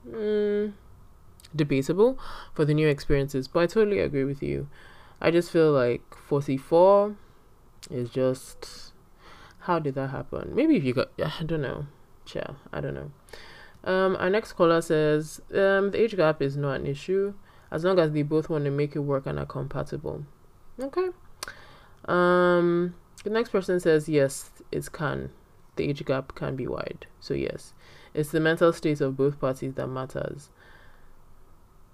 Mm, 0.08 0.74
debatable 1.54 2.18
for 2.52 2.64
the 2.64 2.74
new 2.74 2.88
experiences, 2.88 3.48
but 3.48 3.60
I 3.60 3.66
totally 3.66 3.98
agree 4.00 4.24
with 4.24 4.42
you. 4.42 4.68
I 5.20 5.30
just 5.30 5.50
feel 5.50 5.72
like 5.72 6.02
44 6.14 7.16
is 7.90 8.10
just. 8.10 8.92
How 9.60 9.78
did 9.80 9.96
that 9.96 10.10
happen? 10.10 10.52
Maybe 10.54 10.76
if 10.76 10.84
you 10.84 10.94
got. 10.94 11.10
I 11.18 11.42
don't 11.44 11.62
know. 11.62 11.86
Yeah, 12.34 12.52
I 12.72 12.80
don't 12.80 12.94
know. 12.94 13.10
Um, 13.84 14.16
our 14.18 14.30
next 14.30 14.54
caller 14.54 14.80
says 14.80 15.40
um, 15.52 15.92
the 15.92 16.00
age 16.00 16.16
gap 16.16 16.42
is 16.42 16.56
not 16.56 16.80
an 16.80 16.86
issue 16.86 17.34
as 17.70 17.84
long 17.84 17.98
as 17.98 18.12
they 18.12 18.22
both 18.22 18.48
want 18.48 18.64
to 18.64 18.70
make 18.70 18.96
it 18.96 19.00
work 19.00 19.26
and 19.26 19.38
are 19.38 19.46
compatible. 19.46 20.24
Okay. 20.80 21.08
Um, 22.06 22.94
the 23.24 23.30
next 23.30 23.50
person 23.50 23.80
says 23.80 24.08
yes, 24.08 24.50
it 24.70 24.90
can. 24.92 25.30
The 25.76 25.88
age 25.88 26.04
gap 26.04 26.34
can 26.34 26.56
be 26.56 26.66
wide. 26.66 27.06
So 27.20 27.34
yes, 27.34 27.74
it's 28.14 28.30
the 28.30 28.40
mental 28.40 28.72
state 28.72 29.00
of 29.00 29.16
both 29.16 29.40
parties 29.40 29.74
that 29.74 29.86
matters. 29.88 30.50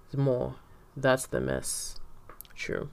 It's 0.06 0.16
more. 0.16 0.56
That's 0.96 1.26
the 1.26 1.40
mess. 1.40 1.96
True. 2.54 2.90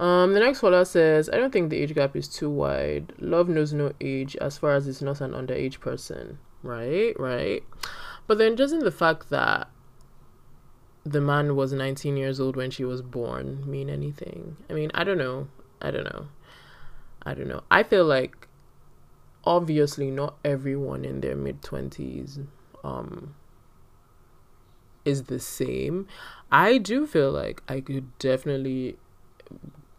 Um, 0.00 0.32
the 0.32 0.40
next 0.40 0.60
caller 0.60 0.84
says, 0.84 1.28
I 1.30 1.36
don't 1.36 1.52
think 1.52 1.70
the 1.70 1.78
age 1.78 1.94
gap 1.94 2.16
is 2.16 2.26
too 2.26 2.50
wide. 2.50 3.12
Love 3.18 3.48
knows 3.48 3.72
no 3.72 3.92
age 4.00 4.34
as 4.36 4.56
far 4.56 4.74
as 4.74 4.88
it's 4.88 5.02
not 5.02 5.20
an 5.20 5.32
underage 5.32 5.78
person 5.78 6.38
right? 6.62 7.18
Right. 7.18 7.64
But 8.26 8.38
then 8.38 8.54
doesn't 8.54 8.84
the 8.84 8.90
fact 8.90 9.30
that 9.30 9.68
the 11.04 11.20
man 11.20 11.56
was 11.56 11.72
19 11.72 12.16
years 12.16 12.38
old 12.40 12.56
when 12.56 12.70
she 12.70 12.84
was 12.84 13.02
born 13.02 13.68
mean 13.68 13.90
anything? 13.90 14.56
I 14.68 14.74
mean, 14.74 14.90
I 14.94 15.04
don't 15.04 15.18
know. 15.18 15.48
I 15.80 15.90
don't 15.90 16.04
know. 16.04 16.28
I 17.22 17.34
don't 17.34 17.48
know. 17.48 17.62
I 17.70 17.82
feel 17.82 18.04
like 18.04 18.48
obviously 19.44 20.10
not 20.10 20.36
everyone 20.44 21.04
in 21.04 21.22
their 21.22 21.34
mid 21.34 21.62
20s 21.62 22.46
um 22.84 23.34
is 25.04 25.24
the 25.24 25.40
same. 25.40 26.06
I 26.52 26.78
do 26.78 27.06
feel 27.06 27.32
like 27.32 27.62
I 27.68 27.80
could 27.80 28.18
definitely 28.18 28.96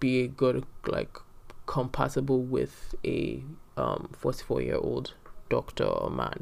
be 0.02 0.24
a 0.24 0.28
good 0.28 0.66
like 0.86 1.18
compatible 1.66 2.42
with 2.42 2.94
a 3.06 3.42
um 3.78 4.10
44 4.12 4.62
year 4.62 4.76
old 4.76 5.14
doctor 5.52 5.86
or 5.86 6.10
man. 6.10 6.42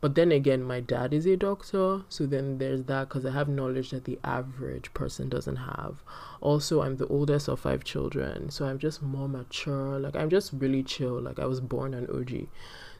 But 0.00 0.14
then 0.14 0.30
again, 0.30 0.62
my 0.62 0.80
dad 0.80 1.12
is 1.12 1.26
a 1.26 1.36
doctor, 1.36 2.02
so 2.08 2.26
then 2.26 2.58
there's 2.58 2.84
that 2.84 3.08
because 3.08 3.26
I 3.26 3.32
have 3.32 3.48
knowledge 3.48 3.90
that 3.90 4.04
the 4.04 4.18
average 4.22 4.94
person 4.94 5.28
doesn't 5.28 5.56
have. 5.56 6.02
Also, 6.40 6.82
I'm 6.82 6.96
the 6.96 7.08
oldest 7.08 7.48
of 7.48 7.58
five 7.60 7.82
children, 7.82 8.50
so 8.50 8.66
I'm 8.66 8.78
just 8.78 9.02
more 9.02 9.28
mature. 9.28 9.98
Like, 9.98 10.14
I'm 10.14 10.30
just 10.30 10.52
really 10.52 10.82
chill. 10.82 11.20
Like, 11.20 11.38
I 11.38 11.46
was 11.46 11.60
born 11.60 11.94
an 11.94 12.06
OG. 12.10 12.46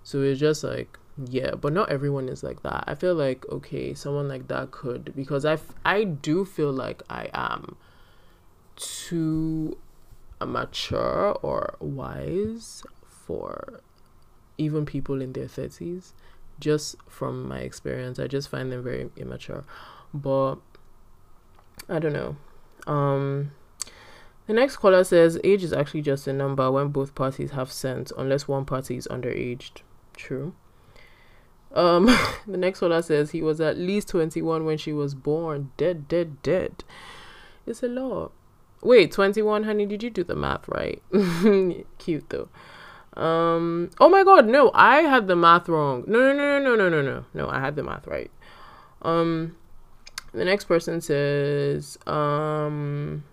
So 0.03 0.23
it's 0.23 0.41
just 0.41 0.65
like, 0.65 0.99
yeah, 1.27 1.55
but 1.55 1.73
not 1.73 1.91
everyone 1.91 2.29
is 2.29 2.43
like 2.43 2.63
that. 2.63 2.85
I 2.87 2.95
feel 2.95 3.15
like, 3.15 3.47
okay, 3.51 3.95
someone 3.95 4.29
like 4.29 4.49
that 4.49 4.71
could, 4.71 5.15
because 5.15 5.45
I, 5.45 5.59
I 5.85 6.05
do 6.05 6.45
feel 6.45 6.73
like 6.73 7.03
I 7.11 7.29
am 7.35 7.77
too 8.77 9.77
mature 10.47 11.33
or 11.43 11.77
wise 11.81 12.83
for 13.09 13.81
even 14.59 14.85
people 14.85 15.21
in 15.21 15.33
their 15.33 15.47
30s 15.47 16.13
just 16.59 16.97
from 17.09 17.49
my 17.49 17.59
experience 17.61 18.19
i 18.19 18.27
just 18.27 18.49
find 18.49 18.71
them 18.71 18.83
very 18.83 19.11
immature 19.17 19.65
but 20.13 20.57
i 21.89 21.99
don't 21.99 22.13
know 22.13 22.37
um 22.87 23.51
The 24.51 24.55
next 24.55 24.79
caller 24.79 25.05
says 25.05 25.39
age 25.45 25.63
is 25.63 25.73
actually 25.73 26.03
just 26.03 26.27
a 26.27 26.33
number 26.33 26.69
when 26.73 26.89
both 26.89 27.15
parties 27.15 27.53
have 27.53 27.71
sense, 27.71 28.13
unless 28.19 28.49
one 28.49 28.65
party 28.65 28.97
is 28.97 29.07
underaged. 29.09 29.83
True. 30.17 30.55
Um, 31.73 32.07
the 32.49 32.57
next 32.57 32.81
caller 32.81 33.01
says 33.01 33.31
he 33.31 33.43
was 33.43 33.61
at 33.61 33.79
least 33.79 34.09
21 34.09 34.65
when 34.65 34.77
she 34.77 34.93
was 34.93 35.15
born. 35.15 35.71
Dead, 35.77 36.09
dead, 36.09 36.43
dead. 36.43 36.83
It's 37.65 37.85
a 37.85 37.87
lot. 37.87 38.33
Wait, 38.83 39.13
21, 39.13 39.65
honey, 39.65 39.87
did 39.87 40.03
you 40.03 40.11
do 40.11 40.25
the 40.25 40.35
math 40.35 40.67
right? 40.69 41.03
Cute 41.99 42.29
though. 42.31 42.49
Um, 43.21 43.91
oh 44.01 44.09
my 44.09 44.25
god, 44.25 44.47
no, 44.47 44.71
I 44.73 45.03
had 45.03 45.27
the 45.27 45.37
math 45.37 45.69
wrong. 45.69 46.05
No, 46.07 46.33
no, 46.33 46.33
no, 46.33 46.59
no, 46.59 46.77
no, 46.77 46.89
no, 46.89 47.03
no, 47.03 47.25
no, 47.35 47.49
I 47.49 47.61
had 47.61 47.77
the 47.77 47.83
math 47.83 48.07
right. 48.07 48.31
Um, 49.03 49.57
the 50.33 50.45
next 50.45 50.65
person 50.65 51.01
says, 51.01 51.99
um, 52.07 53.25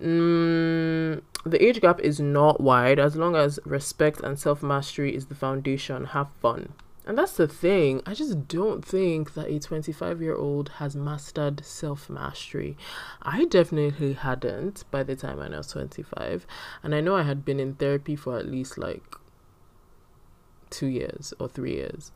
mm, 0.00 1.20
the 1.44 1.64
age 1.64 1.80
gap 1.80 2.00
is 2.00 2.18
not 2.18 2.60
wide 2.60 2.98
as 2.98 3.14
long 3.14 3.36
as 3.36 3.60
respect 3.64 4.20
and 4.20 4.38
self 4.38 4.62
mastery 4.62 5.14
is 5.14 5.26
the 5.26 5.34
foundation. 5.34 6.06
Have 6.06 6.28
fun. 6.40 6.72
And 7.06 7.16
that's 7.16 7.36
the 7.36 7.46
thing. 7.46 8.02
I 8.04 8.14
just 8.14 8.48
don't 8.48 8.84
think 8.84 9.34
that 9.34 9.48
a 9.48 9.60
25 9.60 10.20
year 10.20 10.34
old 10.34 10.70
has 10.80 10.96
mastered 10.96 11.64
self 11.64 12.10
mastery. 12.10 12.76
I 13.22 13.44
definitely 13.44 14.14
hadn't 14.14 14.84
by 14.90 15.04
the 15.04 15.14
time 15.14 15.38
I 15.38 15.48
was 15.48 15.68
25. 15.68 16.46
And 16.82 16.94
I 16.94 17.00
know 17.00 17.14
I 17.14 17.22
had 17.22 17.44
been 17.44 17.60
in 17.60 17.74
therapy 17.74 18.16
for 18.16 18.36
at 18.36 18.46
least 18.46 18.76
like 18.76 19.14
two 20.68 20.88
years 20.88 21.32
or 21.38 21.48
three 21.48 21.74
years. 21.74 22.10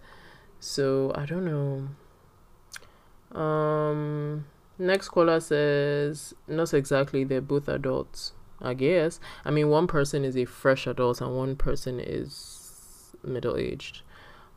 So 0.59 1.12
I 1.14 1.25
don't 1.25 1.44
know. 1.44 3.40
Um, 3.40 4.47
next 4.76 5.11
caller 5.11 5.38
says, 5.38 6.35
not 6.49 6.75
exactly, 6.75 7.23
they're 7.23 7.40
both 7.40 7.68
adults. 7.68 8.32
I 8.62 8.75
guess. 8.75 9.20
I 9.44 9.50
mean, 9.50 9.68
one 9.70 9.87
person 9.87 10.25
is 10.25 10.37
a 10.37 10.44
fresh 10.44 10.87
adult 10.87 11.20
and 11.20 11.35
one 11.35 11.56
person 11.56 11.99
is 11.99 13.14
middle 13.23 13.56
aged. 13.56 14.02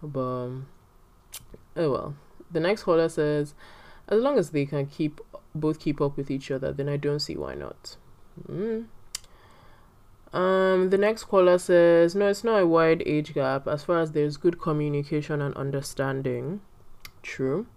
But 0.03 0.49
oh 1.77 1.91
well. 1.91 2.15
The 2.51 2.59
next 2.59 2.83
caller 2.83 3.09
says, 3.09 3.55
as 4.07 4.21
long 4.21 4.37
as 4.37 4.51
they 4.51 4.65
can 4.65 4.85
keep 4.85 5.21
both 5.55 5.79
keep 5.79 6.01
up 6.01 6.17
with 6.17 6.29
each 6.29 6.51
other, 6.51 6.71
then 6.71 6.89
I 6.89 6.97
don't 6.97 7.19
see 7.19 7.35
why 7.35 7.55
not. 7.55 7.95
Mm. 8.47 8.85
Um, 10.33 10.89
the 10.89 10.97
next 10.97 11.25
caller 11.25 11.59
says, 11.59 12.15
no, 12.15 12.27
it's 12.27 12.43
not 12.43 12.61
a 12.61 12.67
wide 12.67 13.03
age 13.05 13.33
gap 13.33 13.67
as 13.67 13.83
far 13.83 13.99
as 13.99 14.11
there's 14.11 14.37
good 14.37 14.59
communication 14.59 15.41
and 15.41 15.55
understanding. 15.55 16.61
True. 17.21 17.67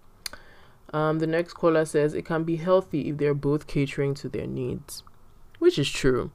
Um, 0.91 1.19
the 1.19 1.27
next 1.27 1.53
caller 1.53 1.85
says 1.85 2.13
it 2.13 2.25
can 2.25 2.43
be 2.43 2.55
healthy 2.55 3.09
if 3.09 3.17
they're 3.17 3.33
both 3.33 3.67
catering 3.67 4.15
to 4.15 4.29
their 4.29 4.47
needs, 4.47 5.03
which 5.59 5.77
is 5.77 5.89
true. 5.89 6.31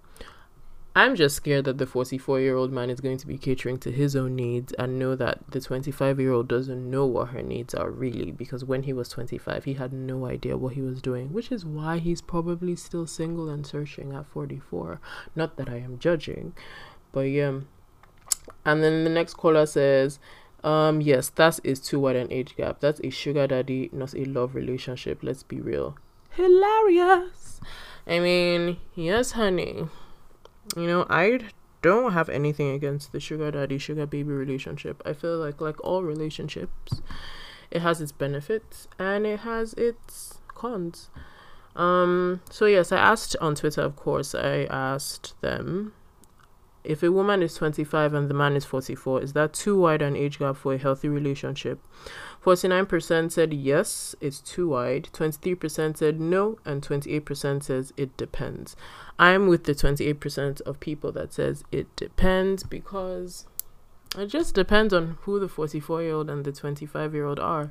I'm 0.95 1.17
just 1.17 1.37
scared 1.37 1.65
that 1.65 1.79
the 1.79 1.87
44 1.87 2.41
year 2.41 2.55
old 2.55 2.71
man 2.71 2.91
is 2.91 3.01
going 3.01 3.17
to 3.17 3.27
be 3.27 3.39
catering 3.39 3.79
to 3.79 3.91
his 3.91 4.15
own 4.15 4.37
needs 4.37 4.75
and 4.75 4.99
know 4.99 5.17
that 5.17 5.51
the 5.51 5.61
25 5.61 6.21
year 6.21 6.33
old 6.33 6.49
doesn't 6.49 6.91
know 6.91 7.07
what 7.07 7.29
her 7.29 7.43
needs 7.43 7.75
are 7.75 7.91
really 7.91 8.31
because 8.31 8.63
when 8.63 8.83
he 8.83 8.93
was 8.93 9.09
25, 9.09 9.65
he 9.65 9.75
had 9.75 9.95
no 9.95 10.27
idea 10.27 10.59
what 10.59 10.75
he 10.75 10.83
was 10.83 11.01
doing, 11.01 11.33
which 11.33 11.51
is 11.51 11.65
why 11.65 11.99
he's 11.99 12.21
probably 12.21 12.77
still 12.77 13.07
single 13.07 13.49
and 13.49 13.67
searching 13.67 14.13
at 14.13 14.27
44. 14.27 15.01
Not 15.35 15.57
that 15.57 15.71
I 15.71 15.77
am 15.77 15.99
judging, 15.99 16.53
but 17.11 17.21
yeah. 17.23 17.61
And 18.67 18.83
then 18.83 19.05
the 19.05 19.11
next 19.11 19.35
caller 19.35 19.65
says, 19.65 20.19
um, 20.63 21.01
yes, 21.01 21.31
that 21.31 21.59
is 21.65 21.81
too 21.81 22.01
wide 22.01 22.17
an 22.17 22.31
age 22.31 22.55
gap. 22.55 22.81
That's 22.81 23.01
a 23.03 23.09
sugar 23.09 23.47
daddy, 23.47 23.89
not 23.93 24.15
a 24.15 24.27
love 24.27 24.55
relationship. 24.55 25.21
Let's 25.23 25.43
be 25.43 25.59
real. 25.59 25.97
Hilarious. 26.31 27.61
I 28.07 28.19
mean, 28.19 28.77
yes, 28.95 29.33
honey. 29.33 29.89
You 30.77 30.87
know, 30.87 31.07
I 31.11 31.41
don't 31.83 32.13
have 32.13 32.29
anything 32.29 32.71
against 32.71 33.13
the 33.13 33.21
sugar 33.21 33.51
daddy, 33.51 33.79
sugar 33.79 34.07
baby 34.07 34.31
relationship. 34.31 35.03
I 35.05 35.13
feel 35.13 35.39
like, 35.39 35.61
like 35.61 35.83
all 35.85 36.03
relationships, 36.03 37.03
it 37.71 37.83
has 37.83 38.01
its 38.01 38.13
benefits 38.13 38.89
and 38.99 39.27
it 39.27 39.41
has 39.41 39.75
its 39.75 40.39
cons. 40.49 41.11
Um, 41.75 42.41
so 42.51 42.67
yes, 42.67 42.93
I 42.93 42.99
asked 42.99 43.37
on 43.41 43.55
Twitter, 43.55 43.81
of 43.81 43.97
course, 43.97 44.35
I 44.35 44.65
asked 44.65 45.41
them 45.41 45.95
if 46.85 47.03
a 47.03 47.13
woman 47.13 47.43
is 47.43 47.55
25 47.55 48.13
and 48.15 48.29
the 48.29 48.35
man 48.35 48.57
is 48.57 48.65
44, 48.65 49.23
is 49.23 49.33
that 49.35 49.53
too 49.53 49.79
wide 49.79 50.03
an 50.03 50.17
age 50.17 50.39
gap 50.39 50.57
for 50.57 50.75
a 50.75 50.79
healthy 50.79 51.09
relationship? 51.09 51.81
49% 52.45 53.31
said 53.31 53.53
yes, 53.53 54.17
it's 54.21 54.41
too 54.41 54.69
wide. 54.69 55.09
23% 55.13 55.97
said 55.97 56.21
no, 56.21 56.59
and 56.65 56.83
28% 56.83 57.63
says 57.63 57.93
it 57.97 58.17
depends. 58.17 58.75
I'm 59.19 59.47
with 59.47 59.65
the 59.65 59.75
28% 59.75 60.61
of 60.63 60.81
people 60.81 61.13
that 61.13 61.33
says 61.33 61.63
it 61.71 61.95
depends 61.95 62.65
because 62.65 63.47
it 64.19 64.27
just 64.27 64.55
depends 64.55 64.93
on 64.93 65.19
who 65.23 65.39
the 65.39 65.49
44 65.49 66.03
year 66.03 66.15
old 66.15 66.29
and 66.29 66.45
the 66.45 66.53
25 66.53 67.15
year 67.15 67.27
old 67.27 67.39
are. 67.39 67.71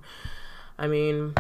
I 0.80 0.88
mean, 0.88 1.36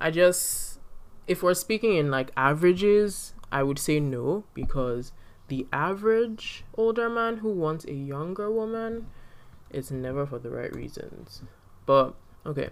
I 0.00 0.10
just, 0.10 0.80
if 1.28 1.42
we're 1.42 1.54
speaking 1.54 1.96
in 1.96 2.10
like 2.10 2.30
averages, 2.38 3.34
I 3.52 3.62
would 3.62 3.78
say 3.78 4.00
no 4.00 4.44
because 4.54 5.12
the 5.50 5.66
average 5.72 6.64
older 6.76 7.10
man 7.10 7.38
who 7.38 7.50
wants 7.50 7.84
a 7.84 7.92
younger 7.92 8.50
woman 8.50 9.08
is 9.70 9.90
never 9.90 10.24
for 10.24 10.38
the 10.38 10.48
right 10.48 10.74
reasons. 10.74 11.42
But 11.84 12.14
okay. 12.46 12.70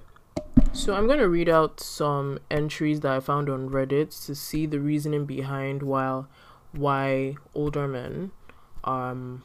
So 0.73 0.95
I'm 0.95 1.07
going 1.07 1.19
to 1.19 1.29
read 1.29 1.49
out 1.49 1.81
some 1.81 2.39
entries 2.51 3.01
that 3.01 3.13
I 3.13 3.21
found 3.21 3.51
on 3.51 3.69
Reddit 3.69 4.25
to 4.27 4.35
see 4.35 4.65
the 4.65 4.81
reasoning 4.81 5.27
behind 5.27 5.83
why 5.83 6.25
why 6.73 7.35
older 7.55 7.89
men 7.89 8.31
um 8.85 9.43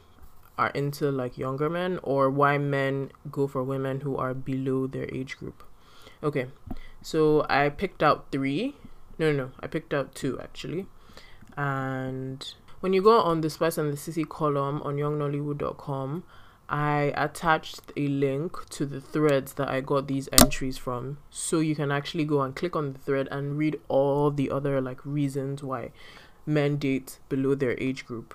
are 0.56 0.70
into 0.70 1.10
like 1.10 1.36
younger 1.36 1.68
men 1.68 1.98
or 2.02 2.30
why 2.30 2.56
men 2.58 3.10
go 3.32 3.48
for 3.48 3.64
women 3.64 4.02
who 4.02 4.16
are 4.16 4.32
below 4.32 4.86
their 4.86 5.08
age 5.12 5.36
group. 5.36 5.64
Okay. 6.22 6.46
So 7.02 7.44
I 7.50 7.68
picked 7.68 8.02
out 8.02 8.30
3. 8.30 8.76
No, 9.18 9.32
no, 9.32 9.36
no. 9.36 9.50
I 9.58 9.66
picked 9.66 9.92
out 9.92 10.14
2 10.14 10.38
actually. 10.40 10.86
And 11.56 12.54
when 12.84 12.92
you 12.92 13.00
go 13.00 13.18
on 13.18 13.40
the 13.40 13.48
Spice 13.48 13.78
and 13.78 13.90
the 13.90 13.96
City 13.96 14.24
column 14.24 14.82
on 14.82 14.96
youngnollywood.com, 14.96 16.22
I 16.68 17.14
attached 17.16 17.80
a 17.96 18.08
link 18.08 18.68
to 18.68 18.84
the 18.84 19.00
threads 19.00 19.54
that 19.54 19.70
I 19.70 19.80
got 19.80 20.06
these 20.06 20.28
entries 20.30 20.76
from. 20.76 21.16
So 21.30 21.60
you 21.60 21.74
can 21.74 21.90
actually 21.90 22.26
go 22.26 22.42
and 22.42 22.54
click 22.54 22.76
on 22.76 22.92
the 22.92 22.98
thread 22.98 23.26
and 23.30 23.56
read 23.56 23.80
all 23.88 24.30
the 24.30 24.50
other 24.50 24.82
like 24.82 25.00
reasons 25.02 25.62
why 25.62 25.92
men 26.44 26.76
date 26.76 27.20
below 27.30 27.54
their 27.54 27.74
age 27.80 28.04
group. 28.04 28.34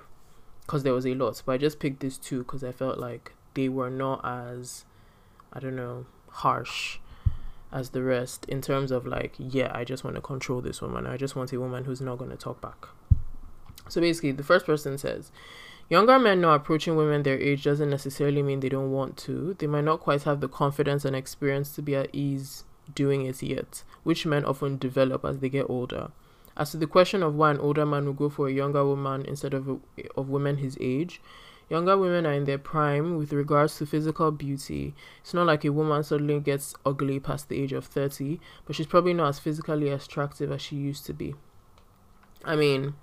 Because 0.62 0.82
there 0.82 0.96
was 0.96 1.06
a 1.06 1.14
lot. 1.14 1.44
But 1.46 1.52
I 1.52 1.58
just 1.60 1.80
picked 1.80 2.00
these 2.00 2.18
two 2.18 2.40
because 2.40 2.64
I 2.64 2.72
felt 2.72 2.98
like 2.98 3.34
they 3.54 3.70
were 3.70 3.92
not 3.92 4.20
as, 4.24 4.84
I 5.54 5.60
don't 5.60 5.76
know, 5.76 6.08
harsh 6.30 6.98
as 7.72 7.92
the 7.92 8.02
rest 8.02 8.46
in 8.46 8.64
terms 8.64 8.90
of 8.90 9.06
like, 9.06 9.36
yeah, 9.38 9.72
I 9.76 9.84
just 9.84 10.04
want 10.04 10.16
to 10.16 10.24
control 10.24 10.60
this 10.60 10.82
woman. 10.82 11.06
I 11.06 11.18
just 11.18 11.36
want 11.36 11.54
a 11.54 11.60
woman 11.60 11.84
who's 11.84 12.02
not 12.02 12.18
going 12.18 12.32
to 12.32 12.36
talk 12.36 12.60
back. 12.60 12.88
So 13.89 13.99
basically, 14.02 14.32
the 14.32 14.43
first 14.43 14.65
person 14.65 14.97
says, 14.97 15.32
Younger 15.89 16.19
men 16.19 16.41
not 16.41 16.56
approaching 16.56 16.95
women 16.95 17.23
their 17.23 17.39
age 17.39 17.63
doesn't 17.63 17.89
necessarily 17.89 18.43
mean 18.43 18.60
they 18.60 18.69
don't 18.69 18.91
want 18.91 19.17
to. 19.17 19.56
They 19.56 19.65
might 19.65 19.84
not 19.84 19.99
quite 19.99 20.21
have 20.23 20.39
the 20.39 20.47
confidence 20.47 21.04
and 21.04 21.15
experience 21.15 21.73
to 21.75 21.82
be 21.82 21.95
at 21.95 22.13
ease 22.13 22.63
doing 22.93 23.25
it 23.25 23.41
yet, 23.41 23.84
which 24.04 24.25
men 24.25 24.45
often 24.45 24.78
develop 24.78 25.25
as 25.25 25.39
they 25.39 25.49
get 25.49 25.67
older. 25.67 26.12
As 26.56 26.71
to 26.71 26.78
the 26.78 26.86
question 26.86 27.23
of 27.23 27.34
why 27.34 27.52
an 27.52 27.60
older 27.60 27.88
man 27.88 28.06
would 28.06 28.17
go 28.17 28.30
for 28.30 28.47
a 28.47 28.54
younger 28.54 28.86
woman 28.86 29.25
instead 29.25 29.56
of, 29.56 29.67
a, 29.67 29.78
of 30.15 30.30
women 30.30 30.58
his 30.58 30.78
age, 30.80 31.21
younger 31.69 31.97
women 31.97 32.25
are 32.28 32.34
in 32.34 32.45
their 32.45 32.58
prime 32.60 33.17
with 33.17 33.34
regards 33.34 33.78
to 33.78 33.86
physical 33.88 34.30
beauty. 34.30 34.93
It's 35.21 35.34
not 35.34 35.47
like 35.47 35.65
a 35.65 35.71
woman 35.71 36.04
suddenly 36.04 36.39
gets 36.39 36.75
ugly 36.86 37.19
past 37.19 37.49
the 37.49 37.60
age 37.60 37.73
of 37.73 37.86
30, 37.86 38.39
but 38.65 38.75
she's 38.75 38.88
probably 38.88 39.13
not 39.13 39.30
as 39.30 39.39
physically 39.39 39.89
attractive 39.89 40.52
as 40.52 40.62
she 40.62 40.75
used 40.75 41.06
to 41.08 41.13
be. 41.13 41.34
I 42.43 42.56
mean, 42.56 42.93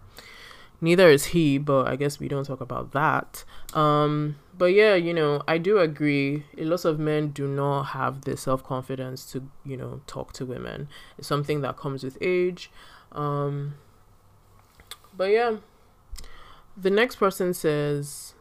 neither 0.80 1.08
is 1.08 1.26
he 1.26 1.58
but 1.58 1.88
i 1.88 1.96
guess 1.96 2.18
we 2.20 2.28
don't 2.28 2.44
talk 2.44 2.60
about 2.60 2.92
that. 2.92 3.44
Um 3.74 4.36
but 4.56 4.72
yeah 4.72 4.94
you 4.94 5.12
know 5.14 5.42
i 5.46 5.58
do 5.58 5.78
agree. 5.78 6.44
A 6.58 6.64
lot 6.64 6.84
of 6.84 6.98
men 6.98 7.28
do 7.28 7.46
not 7.46 7.84
have 7.84 8.22
the 8.22 8.36
self-confidence 8.36 9.30
to 9.32 9.48
you 9.64 9.76
know 9.76 10.00
talk 10.06 10.32
to 10.34 10.46
women. 10.46 10.88
It's 11.18 11.28
something 11.28 11.60
that 11.62 11.76
comes 11.76 12.02
with 12.02 12.18
age. 12.20 12.70
Um 13.12 13.74
but 15.16 15.30
yeah. 15.30 15.56
The 16.76 16.90
next 16.90 17.16
person 17.16 17.54
says 17.54 18.34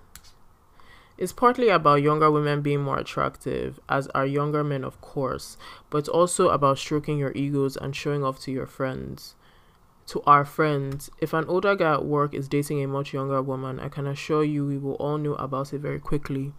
it's 1.17 1.31
partly 1.31 1.69
about 1.69 2.01
younger 2.01 2.29
women 2.29 2.61
being 2.61 2.81
more 2.81 2.97
attractive, 2.97 3.79
as 3.87 4.07
are 4.09 4.25
younger 4.25 4.65
men, 4.65 4.83
of 4.83 4.99
course, 4.99 5.57
but 5.89 6.09
also 6.09 6.49
about 6.49 6.77
stroking 6.77 7.17
your 7.17 7.31
egos 7.33 7.77
and 7.77 7.95
showing 7.95 8.21
off 8.23 8.39
to 8.41 8.51
your 8.51 8.65
friends 8.65 9.35
to 10.07 10.21
our 10.27 10.45
friends, 10.45 11.09
if 11.19 11.33
an 11.33 11.45
older 11.45 11.75
guy 11.75 11.93
at 11.93 12.05
work 12.05 12.33
is 12.33 12.47
dating 12.47 12.83
a 12.83 12.87
much 12.87 13.13
younger 13.13 13.41
woman, 13.41 13.79
I 13.79 13.89
can 13.89 14.05
assure 14.05 14.43
you 14.43 14.65
we 14.65 14.77
will 14.77 14.93
all 14.93 15.17
know 15.17 15.33
about 15.35 15.73
it 15.73 15.79
very 15.79 15.99
quickly. 15.99 16.53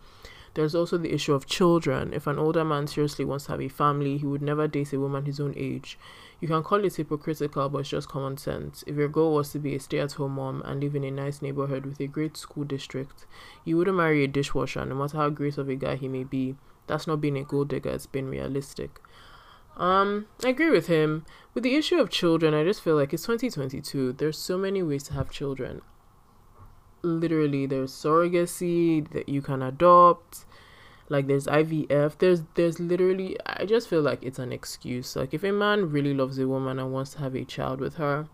There's 0.54 0.74
also 0.74 0.96
the 0.96 1.12
issue 1.12 1.34
of 1.34 1.46
children. 1.46 2.14
If 2.14 2.26
an 2.26 2.38
older 2.38 2.64
man 2.64 2.86
seriously 2.86 3.26
wants 3.26 3.44
to 3.44 3.52
have 3.52 3.60
a 3.60 3.68
family, 3.68 4.16
he 4.16 4.24
would 4.24 4.40
never 4.40 4.66
date 4.66 4.92
a 4.94 4.98
woman 4.98 5.26
his 5.26 5.38
own 5.38 5.52
age. 5.54 5.98
You 6.40 6.48
can 6.48 6.62
call 6.62 6.82
it 6.82 6.96
hypocritical, 6.96 7.68
but 7.68 7.80
it's 7.80 7.90
just 7.90 8.08
common 8.08 8.38
sense. 8.38 8.82
If 8.86 8.96
your 8.96 9.08
goal 9.08 9.34
was 9.34 9.52
to 9.52 9.58
be 9.58 9.74
a 9.74 9.80
stay 9.80 9.98
at 9.98 10.12
home 10.12 10.32
mom 10.32 10.62
and 10.64 10.82
live 10.82 10.96
in 10.96 11.04
a 11.04 11.10
nice 11.10 11.42
neighborhood 11.42 11.84
with 11.84 12.00
a 12.00 12.06
great 12.06 12.38
school 12.38 12.64
district, 12.64 13.26
you 13.64 13.76
wouldn't 13.76 13.98
marry 13.98 14.24
a 14.24 14.28
dishwasher, 14.28 14.84
no 14.86 14.94
matter 14.94 15.18
how 15.18 15.28
great 15.28 15.58
of 15.58 15.68
a 15.68 15.76
guy 15.76 15.96
he 15.96 16.08
may 16.08 16.24
be. 16.24 16.56
That's 16.86 17.06
not 17.06 17.20
being 17.20 17.36
a 17.36 17.44
gold 17.44 17.68
digger, 17.68 17.90
it's 17.90 18.06
being 18.06 18.28
realistic. 18.28 19.00
Um, 19.76 20.26
I 20.44 20.48
agree 20.48 20.70
with 20.70 20.86
him. 20.86 21.26
With 21.54 21.64
the 21.64 21.74
issue 21.74 21.96
of 21.96 22.10
children, 22.10 22.54
I 22.54 22.64
just 22.64 22.82
feel 22.82 22.96
like 22.96 23.12
it's 23.12 23.24
2022. 23.24 24.14
There's 24.14 24.38
so 24.38 24.56
many 24.56 24.82
ways 24.82 25.04
to 25.04 25.14
have 25.14 25.30
children. 25.30 25.82
Literally, 27.02 27.66
there's 27.66 27.92
surrogacy 27.92 29.08
that 29.10 29.28
you 29.28 29.42
can 29.42 29.62
adopt. 29.62 30.46
Like 31.08 31.28
there's 31.28 31.46
IVF. 31.46 32.18
There's 32.18 32.42
there's 32.54 32.80
literally 32.80 33.36
I 33.46 33.64
just 33.64 33.88
feel 33.88 34.02
like 34.02 34.22
it's 34.22 34.38
an 34.38 34.52
excuse. 34.52 35.14
Like 35.14 35.32
if 35.32 35.44
a 35.44 35.52
man 35.52 35.90
really 35.90 36.14
loves 36.14 36.38
a 36.38 36.48
woman 36.48 36.78
and 36.78 36.92
wants 36.92 37.12
to 37.12 37.18
have 37.20 37.36
a 37.36 37.44
child 37.44 37.80
with 37.80 37.94
her, 37.94 38.28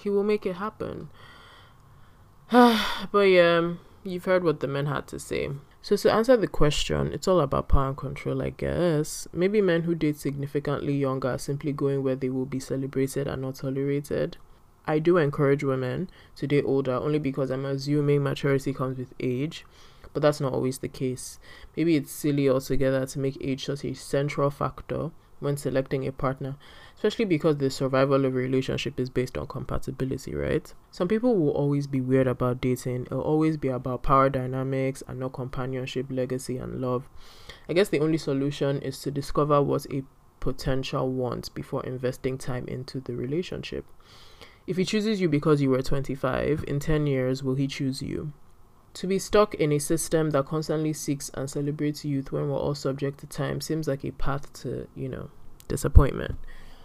he 0.00 0.08
will 0.08 0.22
make 0.22 0.46
it 0.46 0.56
happen. 0.56 1.08
but 2.50 3.28
yeah, 3.28 3.72
you've 4.04 4.24
heard 4.26 4.44
what 4.44 4.60
the 4.60 4.68
men 4.68 4.86
had 4.86 5.08
to 5.08 5.18
say. 5.18 5.50
So 5.84 5.96
to 5.96 6.10
answer 6.10 6.34
the 6.38 6.48
question, 6.48 7.12
it's 7.12 7.28
all 7.28 7.40
about 7.40 7.68
power 7.68 7.88
and 7.88 7.96
control, 7.96 8.40
I 8.40 8.48
guess. 8.48 9.28
Maybe 9.34 9.60
men 9.60 9.82
who 9.82 9.94
date 9.94 10.16
significantly 10.16 10.94
younger 10.94 11.28
are 11.28 11.38
simply 11.38 11.74
going 11.74 12.02
where 12.02 12.16
they 12.16 12.30
will 12.30 12.46
be 12.46 12.58
celebrated 12.58 13.26
and 13.28 13.42
not 13.42 13.56
tolerated. 13.56 14.38
I 14.86 14.98
do 14.98 15.18
encourage 15.18 15.62
women 15.62 16.08
to 16.36 16.46
date 16.46 16.64
older 16.66 16.94
only 16.94 17.18
because 17.18 17.50
I'm 17.50 17.66
assuming 17.66 18.22
maturity 18.22 18.72
comes 18.72 18.96
with 18.96 19.12
age, 19.20 19.66
but 20.14 20.22
that's 20.22 20.40
not 20.40 20.54
always 20.54 20.78
the 20.78 20.88
case. 20.88 21.38
Maybe 21.76 21.96
it's 21.96 22.10
silly 22.10 22.48
altogether 22.48 23.04
to 23.04 23.18
make 23.18 23.36
age 23.42 23.66
such 23.66 23.84
a 23.84 23.92
central 23.92 24.48
factor 24.48 25.10
when 25.40 25.58
selecting 25.58 26.06
a 26.06 26.12
partner, 26.12 26.56
especially 27.04 27.26
because 27.26 27.58
the 27.58 27.68
survival 27.68 28.24
of 28.24 28.34
a 28.34 28.38
relationship 28.38 28.98
is 28.98 29.10
based 29.10 29.36
on 29.36 29.46
compatibility, 29.46 30.34
right? 30.34 30.72
Some 30.90 31.06
people 31.06 31.36
will 31.36 31.50
always 31.50 31.86
be 31.86 32.00
weird 32.00 32.26
about 32.26 32.62
dating, 32.62 33.02
it'll 33.02 33.20
always 33.20 33.58
be 33.58 33.68
about 33.68 34.02
power 34.02 34.30
dynamics 34.30 35.02
and 35.06 35.20
not 35.20 35.34
companionship, 35.34 36.06
legacy, 36.08 36.56
and 36.56 36.80
love. 36.80 37.10
I 37.68 37.74
guess 37.74 37.90
the 37.90 38.00
only 38.00 38.16
solution 38.16 38.80
is 38.80 38.98
to 39.02 39.10
discover 39.10 39.60
what 39.60 39.84
a 39.92 40.02
potential 40.40 41.10
wants 41.12 41.50
before 41.50 41.84
investing 41.84 42.38
time 42.38 42.66
into 42.68 43.00
the 43.00 43.14
relationship. 43.14 43.84
If 44.66 44.78
he 44.78 44.86
chooses 44.86 45.20
you 45.20 45.28
because 45.28 45.60
you 45.60 45.68
were 45.68 45.82
25, 45.82 46.64
in 46.66 46.80
10 46.80 47.06
years, 47.06 47.42
will 47.42 47.56
he 47.56 47.66
choose 47.66 48.00
you? 48.00 48.32
To 48.94 49.06
be 49.06 49.18
stuck 49.18 49.54
in 49.54 49.72
a 49.72 49.78
system 49.78 50.30
that 50.30 50.46
constantly 50.46 50.94
seeks 50.94 51.28
and 51.34 51.50
celebrates 51.50 52.06
youth 52.06 52.32
when 52.32 52.48
we're 52.48 52.56
all 52.56 52.74
subject 52.74 53.20
to 53.20 53.26
time 53.26 53.60
seems 53.60 53.86
like 53.86 54.06
a 54.06 54.12
path 54.12 54.50
to, 54.62 54.88
you 54.94 55.10
know, 55.10 55.28
disappointment. 55.68 56.36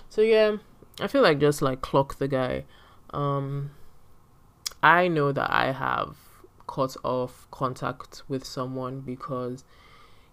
So 0.10 0.22
yeah, 0.22 0.58
I 1.00 1.08
feel 1.08 1.22
like 1.22 1.39
just 1.39 1.62
like 1.62 1.82
clock 1.82 2.17
the 2.17 2.28
guy. 2.28 2.65
Um 3.12 3.72
I 4.82 5.08
know 5.08 5.32
that 5.32 5.52
I 5.52 5.72
have 5.72 6.17
cut 6.67 6.95
off 7.04 7.48
contact 7.52 8.24
with 8.28 8.45
someone 8.45 9.02
because 9.02 9.63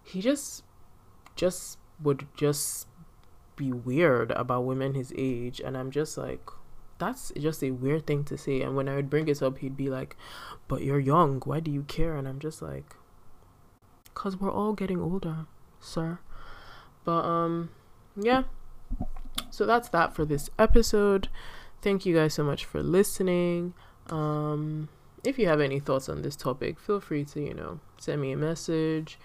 he 0.03 0.21
just 0.21 0.65
just 1.35 1.79
would 2.03 2.27
just 2.37 2.87
be 3.57 3.73
weird 3.73 4.31
about 4.33 4.65
women 4.65 4.95
his 4.95 5.13
age 5.17 5.61
and 5.61 5.77
I'm 5.77 5.91
just 5.91 6.19
like 6.19 6.51
that's 6.99 7.33
just 7.39 7.63
a 7.63 7.71
weird 7.71 8.07
thing 8.07 8.25
to 8.25 8.39
say. 8.39 8.63
And 8.63 8.77
when 8.77 8.89
I 8.89 8.97
would 8.97 9.11
bring 9.11 9.29
it 9.29 9.43
up, 9.43 9.59
he'd 9.59 9.77
be 9.77 9.91
like, 9.91 10.17
But 10.69 10.83
you're 10.83 10.99
young. 10.99 11.41
Why 11.45 11.61
do 11.61 11.71
you 11.71 11.83
care? 11.83 12.17
And 12.17 12.27
I'm 12.27 12.39
just 12.39 12.63
like, 12.63 12.95
Because 14.05 14.37
we're 14.37 14.53
all 14.53 14.73
getting 14.73 15.01
older, 15.01 15.47
sir. 15.81 16.19
But, 17.05 17.25
um, 17.25 17.71
yeah. 18.17 18.45
So 19.57 19.65
that's 19.65 19.89
that 19.89 20.15
for 20.15 20.27
this 20.27 20.51
episode. 20.59 21.29
Thank 21.81 22.05
you 22.05 22.15
guys 22.15 22.35
so 22.35 22.45
much 22.45 22.67
for 22.67 22.83
listening. 22.83 23.73
Um, 24.11 24.91
if 25.25 25.39
you 25.39 25.49
have 25.49 25.63
any 25.63 25.81
thoughts 25.81 26.11
on 26.11 26.21
this 26.21 26.37
topic, 26.37 26.79
feel 26.79 27.01
free 27.01 27.25
to, 27.25 27.41
you 27.41 27.55
know, 27.55 27.81
send 27.97 28.21
me 28.21 28.33
a 28.33 28.37
message. 28.37 29.19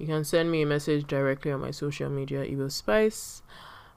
You 0.00 0.08
can 0.08 0.24
send 0.24 0.50
me 0.50 0.62
a 0.62 0.66
message 0.66 1.06
directly 1.06 1.52
on 1.52 1.60
my 1.60 1.70
social 1.70 2.10
media, 2.10 2.42
Ebo 2.42 2.66
Spice. 2.66 3.42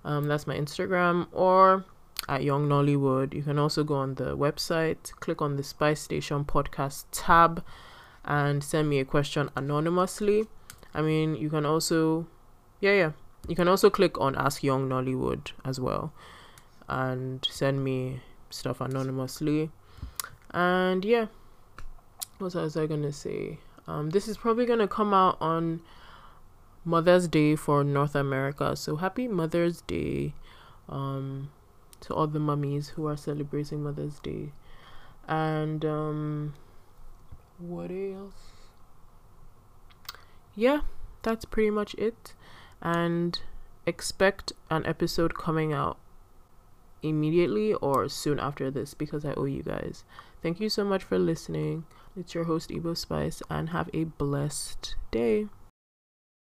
Um, 0.05 0.27
that's 0.27 0.45
my 0.45 0.55
Instagram, 0.55 1.25
or 1.31 1.85
at 2.27 2.43
Young 2.43 2.69
Nollywood. 2.69 3.33
You 3.33 3.41
can 3.41 3.57
also 3.57 3.83
go 3.83 3.95
on 3.95 4.13
the 4.13 4.37
website, 4.37 5.11
click 5.21 5.41
on 5.41 5.55
the 5.55 5.63
Spice 5.63 6.01
Station 6.01 6.45
podcast 6.45 7.05
tab, 7.11 7.63
and 8.23 8.63
send 8.63 8.89
me 8.89 8.99
a 8.99 9.05
question 9.05 9.49
anonymously. 9.55 10.45
I 10.93 11.01
mean, 11.01 11.33
you 11.33 11.49
can 11.49 11.65
also, 11.65 12.27
yeah, 12.79 12.93
yeah, 12.93 13.11
you 13.49 13.55
can 13.55 13.67
also 13.67 13.89
click 13.89 14.19
on 14.19 14.35
Ask 14.35 14.63
Young 14.63 14.87
Nollywood 14.87 15.51
as 15.65 15.79
well 15.79 16.13
and 16.87 17.45
send 17.49 17.83
me 17.83 18.21
stuff 18.49 18.79
anonymously. 18.79 19.71
And 20.51 21.03
yeah, 21.03 21.27
what 22.37 22.53
was 22.53 22.77
I 22.77 22.87
gonna 22.87 23.11
say? 23.11 23.59
Um, 23.87 24.11
this 24.11 24.27
is 24.27 24.37
probably 24.37 24.65
gonna 24.65 24.87
come 24.87 25.13
out 25.13 25.37
on 25.41 25.81
Mother's 26.85 27.27
Day 27.27 27.55
for 27.55 27.83
North 27.83 28.15
America. 28.15 28.75
So 28.75 28.95
happy 28.95 29.27
Mother's 29.27 29.81
Day. 29.81 30.33
Um, 30.87 31.49
to 32.01 32.13
all 32.13 32.27
the 32.27 32.39
mummies 32.39 32.89
who 32.89 33.07
are 33.07 33.17
celebrating 33.17 33.83
Mother's 33.83 34.19
Day. 34.19 34.51
And 35.27 35.83
um 35.85 36.53
what 37.57 37.91
else? 37.91 38.33
Yeah, 40.55 40.81
that's 41.23 41.45
pretty 41.45 41.69
much 41.69 41.93
it. 41.95 42.33
And 42.81 43.39
expect 43.85 44.53
an 44.69 44.85
episode 44.85 45.35
coming 45.35 45.73
out 45.73 45.97
immediately 47.01 47.73
or 47.75 48.09
soon 48.09 48.39
after 48.39 48.69
this 48.69 48.93
because 48.93 49.25
I 49.25 49.33
owe 49.33 49.45
you 49.45 49.63
guys. 49.63 50.03
Thank 50.41 50.59
you 50.59 50.69
so 50.69 50.83
much 50.83 51.03
for 51.03 51.17
listening. 51.17 51.85
It's 52.17 52.33
your 52.33 52.45
host, 52.45 52.71
Ebo 52.71 52.93
Spice, 52.93 53.41
and 53.49 53.69
have 53.69 53.89
a 53.93 54.05
blessed 54.05 54.95
day. 55.11 55.47